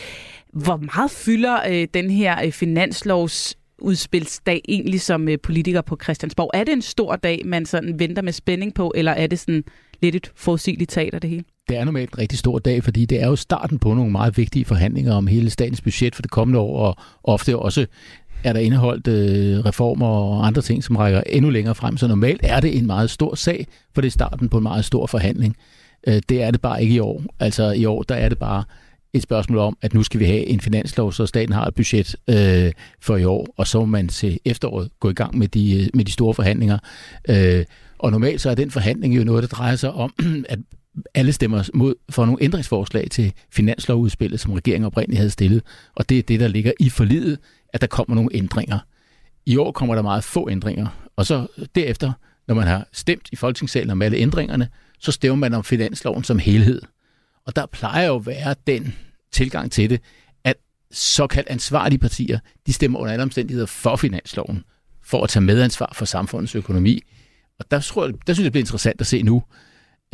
[0.53, 6.51] hvor meget fylder øh, den her øh, finanslovs udspilsdag egentlig som øh, politiker på Christiansborg?
[6.55, 9.64] Er det en stor dag, man sådan venter med spænding på, eller er det sådan
[10.01, 11.45] lidt et forudsigeligt teater, det hele?
[11.72, 14.36] Det er normalt en rigtig stor dag, fordi det er jo starten på nogle meget
[14.36, 17.86] vigtige forhandlinger om hele statens budget for det kommende år, og ofte også
[18.44, 21.96] er der indeholdt øh, reformer og andre ting, som rækker endnu længere frem.
[21.96, 24.84] Så normalt er det en meget stor sag, for det er starten på en meget
[24.84, 25.56] stor forhandling.
[26.06, 27.22] Øh, det er det bare ikke i år.
[27.40, 28.64] Altså i år, der er det bare
[29.12, 32.16] et spørgsmål om, at nu skal vi have en finanslov, så staten har et budget
[32.28, 35.80] øh, for i år, og så må man til efteråret gå i gang med de,
[35.80, 36.78] øh, med de store forhandlinger.
[37.28, 37.64] Øh,
[37.98, 40.14] og normalt så er den forhandling jo noget, der drejer sig om,
[40.48, 40.58] at
[41.14, 45.62] alle stemmer mod for nogle ændringsforslag til finanslovudspillet, som regeringen oprindeligt havde stillet.
[45.95, 47.38] Og det er det, der ligger i forlidet,
[47.68, 48.78] at der kommer nogle ændringer.
[49.47, 50.86] I år kommer der meget få ændringer,
[51.16, 52.12] og så derefter,
[52.49, 54.68] når man har stemt i Folketingssalen om alle ændringerne,
[54.99, 56.82] så stemmer man om finansloven som helhed.
[57.47, 58.95] Og der plejer jo at være den
[59.32, 60.01] tilgang til det,
[60.45, 60.57] at
[60.90, 64.64] såkaldt ansvarlige partier, de stemmer under alle omstændigheder for finansloven,
[65.05, 67.01] for at tage medansvar for samfundets økonomi.
[67.59, 69.43] Og der, tror jeg, der synes jeg, det bliver interessant at se nu,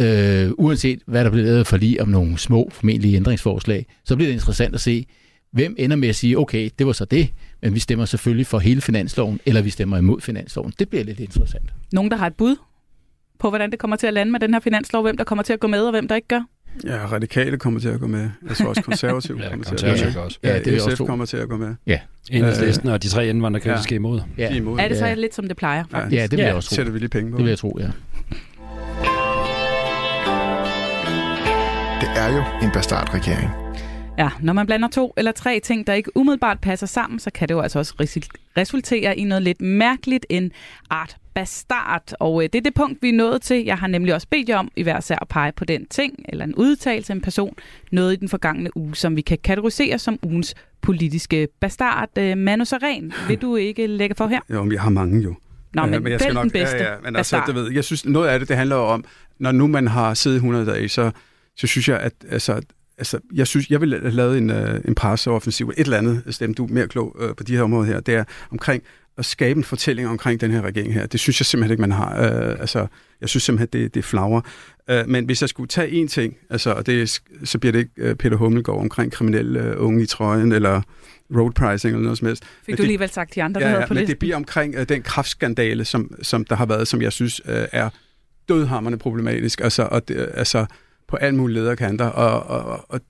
[0.01, 4.29] øh, uanset hvad der bliver lavet for lige om nogle små formentlige ændringsforslag, så bliver
[4.29, 5.07] det interessant at se,
[5.53, 7.29] hvem ender med at sige, okay, det var så det,
[7.63, 10.73] men vi stemmer selvfølgelig for hele finansloven, eller vi stemmer imod finansloven.
[10.79, 11.73] Det bliver lidt interessant.
[11.93, 12.57] Nogen, der har et bud
[13.39, 15.53] på, hvordan det kommer til at lande med den her finanslov, hvem der kommer til
[15.53, 16.43] at gå med, og hvem der ikke gør?
[16.85, 18.31] Ja, radikale kommer til at gå med.
[18.49, 20.17] Jeg tror også konservative ja, kommer til at gå med.
[20.17, 20.39] Også.
[20.45, 21.75] Ja, ja SF kommer til at gå med.
[21.87, 22.01] Ja.
[22.31, 23.97] Enhedslisten og de tre indvandrerkritiske ja.
[23.97, 24.21] imod.
[24.39, 24.49] Ja.
[24.49, 24.79] De er imod.
[24.79, 25.15] Er det så ja.
[25.15, 26.17] lidt, som det plejer, faktisk?
[26.17, 26.47] Ja, det vil ja.
[26.47, 26.75] jeg også tro.
[26.75, 27.37] Sætter vi lige penge på.
[27.37, 27.89] Det vil jeg tro, ja.
[32.15, 33.51] Det er jo en bastardregering.
[34.19, 37.49] Ja, når man blander to eller tre ting, der ikke umiddelbart passer sammen, så kan
[37.49, 37.95] det jo altså også
[38.57, 40.53] resultere i noget lidt mærkeligt, en
[40.91, 42.13] art bastard.
[42.21, 43.65] Og øh, det er det punkt, vi er nået til.
[43.65, 46.15] Jeg har nemlig også bedt jer om i hver sær at pege på den ting,
[46.29, 47.55] eller en udtalelse af en person,
[47.93, 52.19] noget i den forgangne uge, som vi kan kategorisere som ugens politiske bastard.
[52.19, 54.41] Øh, Manu Saren, vil du ikke lægge for her?
[54.51, 55.35] Jo, men jeg har mange jo.
[55.75, 57.85] Nå, men, men jeg skal nok, den bedste ja, ja, men altså, det ved, jeg
[57.85, 59.05] synes, noget af det, det handler om,
[59.39, 61.11] når nu man har siddet 100 dage, så,
[61.59, 62.61] så synes jeg, at altså,
[62.99, 66.55] altså, jeg synes, jeg vil have lavet en, øh, en presseoffensiv, et eller andet, stemme
[66.55, 68.83] du er mere klog øh, på de her områder her, det er omkring
[69.19, 71.07] at skabe en fortælling omkring den her regering her.
[71.07, 72.23] Det synes jeg simpelthen ikke, man har.
[72.23, 72.87] Øh, altså,
[73.21, 74.41] jeg synes simpelthen, det, det flagrer.
[74.91, 77.91] Øh, men hvis jeg skulle tage én ting, altså, og det, så bliver det ikke
[77.97, 80.83] øh, Peter Hummelgaard omkring kriminelle øh, unge i trøjen, eller
[81.37, 82.45] road pricing, eller noget som helst.
[82.45, 84.11] Fik Men du det- alligevel sagt de andre, ja, ja, på men listen?
[84.11, 87.67] det bliver omkring øh, den kraftskandale, som, som der har været, som jeg synes øh,
[87.73, 87.91] er
[88.49, 90.67] dødhammerne problematisk, altså, og det, altså
[91.09, 93.01] på alle mulige lederkanter, og, og, og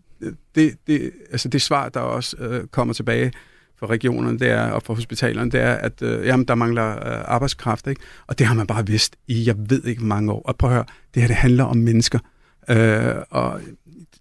[0.55, 3.33] det, det, altså det svar, der også øh, kommer tilbage
[3.79, 7.25] fra regionerne, det er, og fra hospitalerne, det er, at øh, jamen, der mangler øh,
[7.25, 8.01] arbejdskraft, ikke?
[8.27, 10.43] og det har man bare vidst i, jeg ved ikke, mange år.
[10.43, 10.85] Og prøv at høre,
[11.15, 12.19] det her, det handler om mennesker,
[12.71, 13.61] øh, og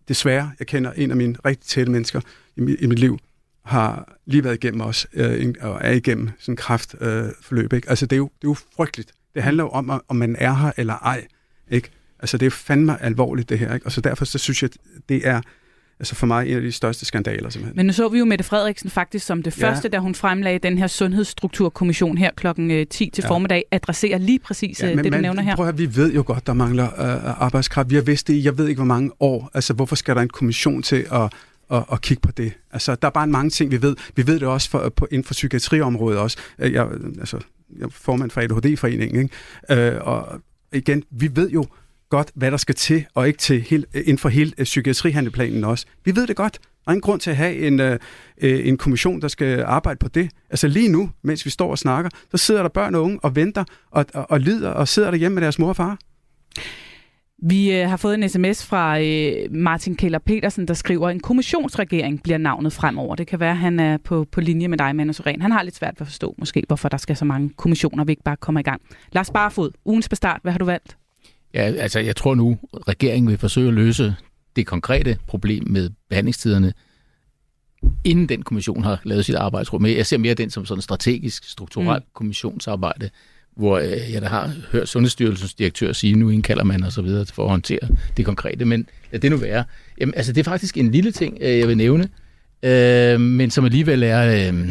[0.08, 2.22] desværre, jeg kender en af mine rigtig tætte mennesker
[2.56, 3.20] i, mit, i mit liv,
[3.66, 7.26] har lige været igennem os, øh, og er igennem sådan en kraftforløb.
[7.26, 7.90] Øh, forløb, ikke?
[7.90, 9.12] Altså, det er, jo, det er jo frygteligt.
[9.36, 11.28] Det handler jo om, om man er her eller ej.
[11.72, 11.90] Ikke?
[12.20, 13.74] Altså, det er fandme alvorligt, det her.
[13.74, 13.86] Ikke?
[13.86, 14.70] Og så derfor så synes jeg,
[15.10, 15.42] det er
[16.00, 17.76] altså for mig en af de største skandaler, simpelthen.
[17.78, 19.70] Men nu så vi jo Mette Frederiksen faktisk som det Ja.
[19.70, 23.30] første, da hun fremlagde den her sundhedsstrukturkommission her klokken 10 til Ja.
[23.30, 25.56] formiddag, adresserer lige præcis ja, det, du man, nævner her.
[25.56, 27.90] Prøv at, vi ved jo godt, der mangler øh, arbejdskraft.
[27.90, 29.52] Vi har vidst det i, jeg ved ikke, hvor mange år.
[29.54, 31.34] Altså, hvorfor skal der en kommission til at,
[31.72, 32.54] at, at kigge på det?
[32.72, 33.96] Altså, der er bare mange ting, vi ved.
[34.16, 36.38] Vi ved det også for, på, inden for psykiatriområdet også.
[36.60, 36.88] Øh, Jeg,
[37.20, 37.40] altså,
[37.78, 39.30] jeg er formand for ADHD-foreningen,
[39.70, 39.92] ikke?
[39.96, 40.42] Øh, og
[40.74, 41.66] igen, vi ved jo
[42.10, 45.64] godt, hvad der skal til, og ikke til helt, øh, inden for hele øh, psykiatrihandleplanen
[45.64, 45.86] også.
[46.06, 46.60] Vi ved det godt.
[46.62, 48.00] Der er ingen grund til at have en, øh,
[48.42, 50.30] øh, en kommission, der skal arbejde på det.
[50.50, 53.36] Altså lige nu, mens vi står og snakker, så sidder der børn og unge og
[53.36, 55.98] venter og, og, og lider og sidder derhjemme med deres mor og far.
[57.44, 62.24] Vi øh, har fået en sms fra øh, Martin Keller Petersen, der skriver, en kommissionsregering
[62.24, 63.16] bliver navnet fremover.
[63.16, 65.42] Det kan være, at han er på, på linje med dig, Manu Soren.
[65.42, 68.12] Han har lidt svært ved at forstå, måske, hvorfor der skal så mange kommissioner, vi
[68.12, 68.82] ikke bare kommer i gang.
[69.12, 70.98] Lars Barfod, ugens bestart, hvad har du valgt?
[71.58, 74.16] Ja, altså jeg tror nu, regeringen vil forsøge at løse
[74.56, 76.74] det konkrete problem med behandlingstiderne,
[78.04, 79.86] inden den kommission har lavet sit arbejdsrum.
[79.86, 82.10] Jeg ser mere den som sådan strategisk, strukturelt mm.
[82.14, 83.10] kommissionsarbejde,
[83.56, 87.26] hvor øh, jeg da har hørt Sundhedsstyrelsens direktør sige, nu indkalder man og så videre
[87.26, 87.88] for at håndtere
[88.18, 88.66] det konkrete.
[88.66, 89.64] Men lad det nu være.
[90.02, 92.10] Jamen, altså, det er faktisk en lille ting, øh, jeg vil nævne,
[92.64, 94.70] øh, men som alligevel er øh,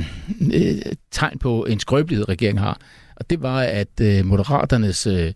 [0.55, 2.81] øh, tegn på en skrøbelighed, regeringen har.
[3.17, 5.33] Og det var, at øh, Moderaternes øh,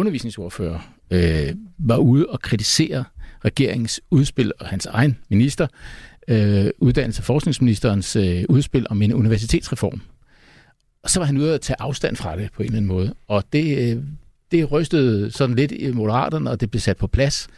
[0.00, 0.78] undervisningsordfører
[1.10, 3.04] øh, var ude og kritisere
[3.44, 5.66] regeringens udspil og hans egen minister,
[6.28, 10.00] øh, uddannelse- og forskningsministerens øh, udspil om en universitetsreform.
[11.02, 13.14] Og så var han ude at tage afstand fra det på en eller anden måde.
[13.28, 14.02] Og det, øh,
[14.50, 17.48] det rystede sådan lidt i Moderaterne, og det blev sat på plads.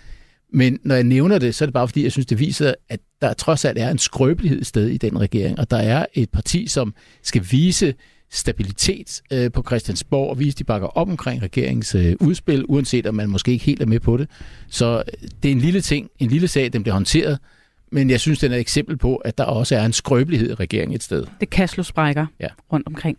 [0.52, 3.00] Men når jeg nævner det, så er det bare fordi, jeg synes, det viser, at
[3.20, 6.66] der trods alt er en skrøbelighed sted i den regering, og der er et parti,
[6.66, 7.94] som skal vise
[8.32, 13.06] stabilitet øh, på Christiansborg og vise, at de bakker op omkring regeringens øh, udspil, uanset
[13.06, 14.28] om man måske ikke helt er med på det.
[14.68, 17.38] Så øh, det er en lille ting, en lille sag, den bliver håndteret,
[17.92, 20.54] men jeg synes, den er et eksempel på, at der også er en skrøbelighed i
[20.54, 21.26] regeringen et sted.
[21.40, 22.48] Det kaslo sprækker Ja.
[22.72, 23.18] rundt omkring.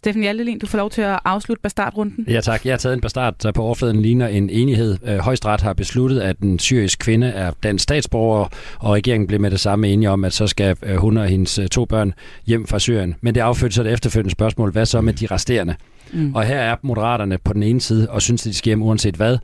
[0.00, 2.24] Steffen Hjaltelin, du får lov til at afslutte bastardrunden.
[2.28, 4.96] Ja tak, jeg har taget en bastard, der på overfladen ligner en enighed.
[5.06, 8.48] Øh, Højstret har besluttet, at en syrisk kvinde er dansk statsborger,
[8.78, 11.58] og regeringen blev med det samme enige om, at så skal øh, hun og hendes
[11.58, 12.14] øh, to børn
[12.46, 13.14] hjem fra Syrien.
[13.20, 15.74] Men det affødte så det efterfølgende spørgsmål, hvad så med de resterende?
[16.12, 16.34] Mm.
[16.34, 19.16] Og her er moderaterne på den ene side og synes, at de skal hjem uanset
[19.16, 19.38] hvad.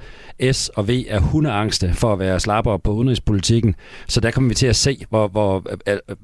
[0.52, 3.74] S og V er hundeangste for at være slappere på udenrigspolitikken.
[4.08, 5.66] Så der kommer vi til at se, hvor, hvor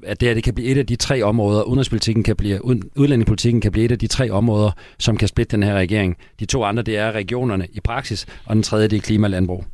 [0.03, 1.63] at det her det kan blive et af de tre områder.
[1.63, 2.65] Udenrigspolitikken kan blive,
[2.95, 6.17] udlændingepolitikken kan blive et af de tre områder, som kan splitte den her regering.
[6.39, 9.31] De to andre, det er regionerne i praksis, og den tredje, det er klima og
[9.31, 9.65] landbrug.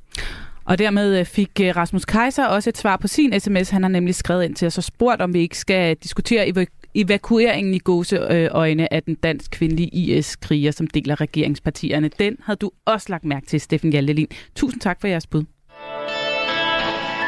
[0.70, 3.70] Og dermed øh, fik øh, Rasmus Kaiser også et svar på sin sms.
[3.70, 6.92] Han har nemlig skrevet ind til os og spurgt, om vi ikke skal diskutere evaku-
[6.96, 12.10] evakueringen i gåseøjne af den dansk kvindelige IS-kriger, som deler regeringspartierne.
[12.20, 14.28] Den havde du også lagt mærke til, Steffen Hjaltelin.
[14.56, 15.44] Tusind tak for jeres bud.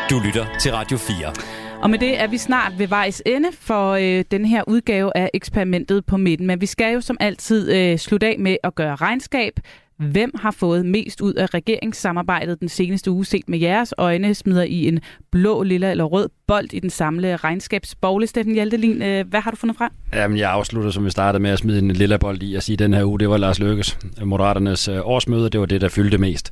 [0.10, 1.34] Du lytter til Radio 4.
[1.82, 5.30] Og med det er vi snart ved vejs ende for øh, den her udgave af
[5.34, 6.48] eksperimentet på midten.
[6.48, 9.60] Men vi skal jo som altid øh, slutte af med at gøre regnskab.
[10.02, 14.34] Hvem har fået mest ud af regeringssamarbejdet den seneste uge set med jeres øjne?
[14.34, 15.00] Smider I en
[15.32, 19.02] blå, lilla eller rød bold i den samlede regnskabsbogle, Steffen Hjaltelin?
[19.02, 19.92] Øh, hvad har du fundet frem?
[20.14, 22.74] Jamen, jeg afslutter, som vi startede med at smide en lille bold i og sige,
[22.74, 23.98] at den her uge, det var Lars Løkkes.
[24.24, 26.52] Moderaternes øh, årsmøde, det var det, der fyldte mest.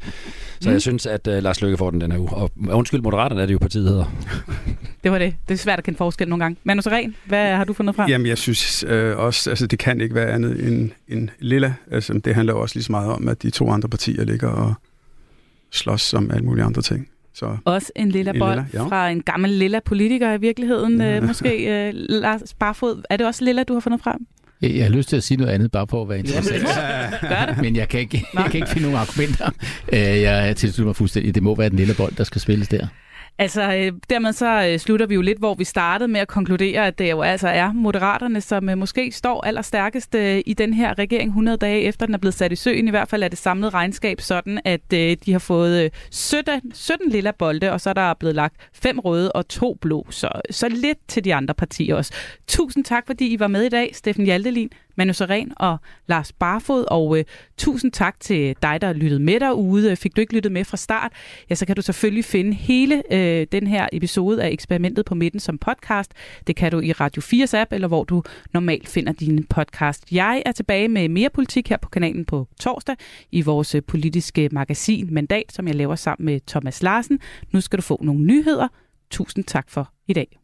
[0.61, 0.73] Så Mm.
[0.73, 2.29] jeg synes, at uh, Lars Løkke får den den her uge.
[2.29, 4.05] Og øh, undskyld, Moderaterne er det jo partiet hedder.
[5.03, 5.35] Det var det.
[5.47, 6.57] Det er svært at kende forskel nogle gange.
[6.63, 8.09] Manu Seren, hvad har du fundet frem?
[8.09, 11.73] Jamen, jeg synes øh, også, altså det kan ikke være andet end, end lilla.
[11.91, 14.47] Altså, det handler jo også lige så meget om, at de to andre partier ligger
[14.47, 14.73] og
[15.71, 17.07] slås om alle mulige andre ting.
[17.33, 18.87] Så Også en lilla bold lilla, ja.
[18.87, 21.01] fra en gammel lilla politiker i virkeligheden.
[21.01, 21.15] Ja.
[21.17, 23.03] Øh, måske øh, Lars Barfod.
[23.09, 24.17] Er det også lilla, du har fundet frem?
[24.61, 26.63] Jeg, jeg har lyst til at sige noget andet, bare for at være interessant.
[27.21, 27.61] Gør det.
[27.61, 29.49] Men jeg kan ikke, jeg kan ikke finde nogen argumenter.
[29.93, 31.35] Øh, Jeg tilslutter mig fuldstændig.
[31.35, 32.87] Det må være den lille bold, der skal spilles der.
[33.39, 36.87] Altså, øh, dermed så øh, slutter vi jo lidt, hvor vi startede med at konkludere,
[36.87, 40.99] at det jo altså er moderaterne, som øh, måske står allerstærkest øh, i den her
[40.99, 42.87] regering 100 dage efter den er blevet sat i søen.
[42.87, 46.71] I hvert fald er det samlede regnskab sådan, at øh, de har fået øh, 17,
[46.73, 50.07] 17 lilla bolde, og så er der blevet lagt fem røde og to blå.
[50.09, 52.13] Så, så lidt til de andre partier også.
[52.47, 54.69] Tusind tak, fordi I var med i dag, Steffen Hjaltelin,
[54.99, 55.77] Manu Seren og
[56.07, 56.85] Lars Barfod.
[56.87, 57.25] Og øh,
[57.57, 59.91] tusind tak til dig, der lyttede med derude.
[59.91, 61.11] Øh, fik du ikke lyttet med fra start,
[61.49, 65.39] ja, så kan du selvfølgelig finde hele øh, den her episode af Eksperimentet på midten
[65.39, 66.13] som podcast.
[66.47, 68.23] Det kan du i Radio 4's app, eller hvor du
[68.53, 70.11] normalt finder din podcast.
[70.11, 72.95] Jeg er tilbage med mere politik her på kanalen på torsdag
[73.31, 77.19] i vores øh, politiske magasin Mandat, som jeg laver sammen med Thomas Larsen.
[77.51, 78.67] Nu skal du få nogle nyheder.
[79.11, 80.38] Tusind tak for i dag.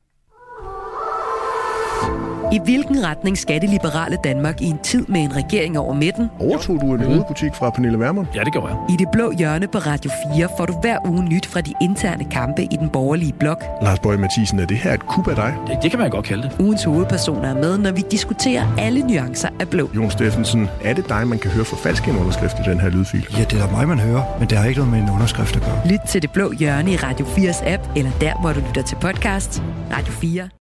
[2.53, 6.29] I hvilken retning skal det liberale Danmark i en tid med en regering over midten?
[6.39, 8.27] Overtog du en hovedbutik fra Pernille Vermund?
[8.35, 8.77] Ja, det gør jeg.
[8.89, 12.25] I det blå hjørne på Radio 4 får du hver uge nyt fra de interne
[12.31, 13.63] kampe i den borgerlige blok.
[13.81, 15.55] Lars Bøge Mathisen, er det her et kub af dig?
[15.67, 16.51] Det, det kan man godt kalde det.
[16.59, 19.89] Ugens hovedpersoner er med, når vi diskuterer alle nuancer af blå.
[19.95, 22.89] Jon Steffensen, er det dig, man kan høre for falsk en underskrift i den her
[22.89, 23.27] lydfil?
[23.37, 25.55] Ja, det er da mig, man hører, men det har ikke noget med en underskrift
[25.55, 25.87] at gøre.
[25.91, 28.95] Lyt til det blå hjørne i Radio 4's app, eller der, hvor du lytter til
[28.95, 29.63] podcast.
[29.91, 30.49] Radio 4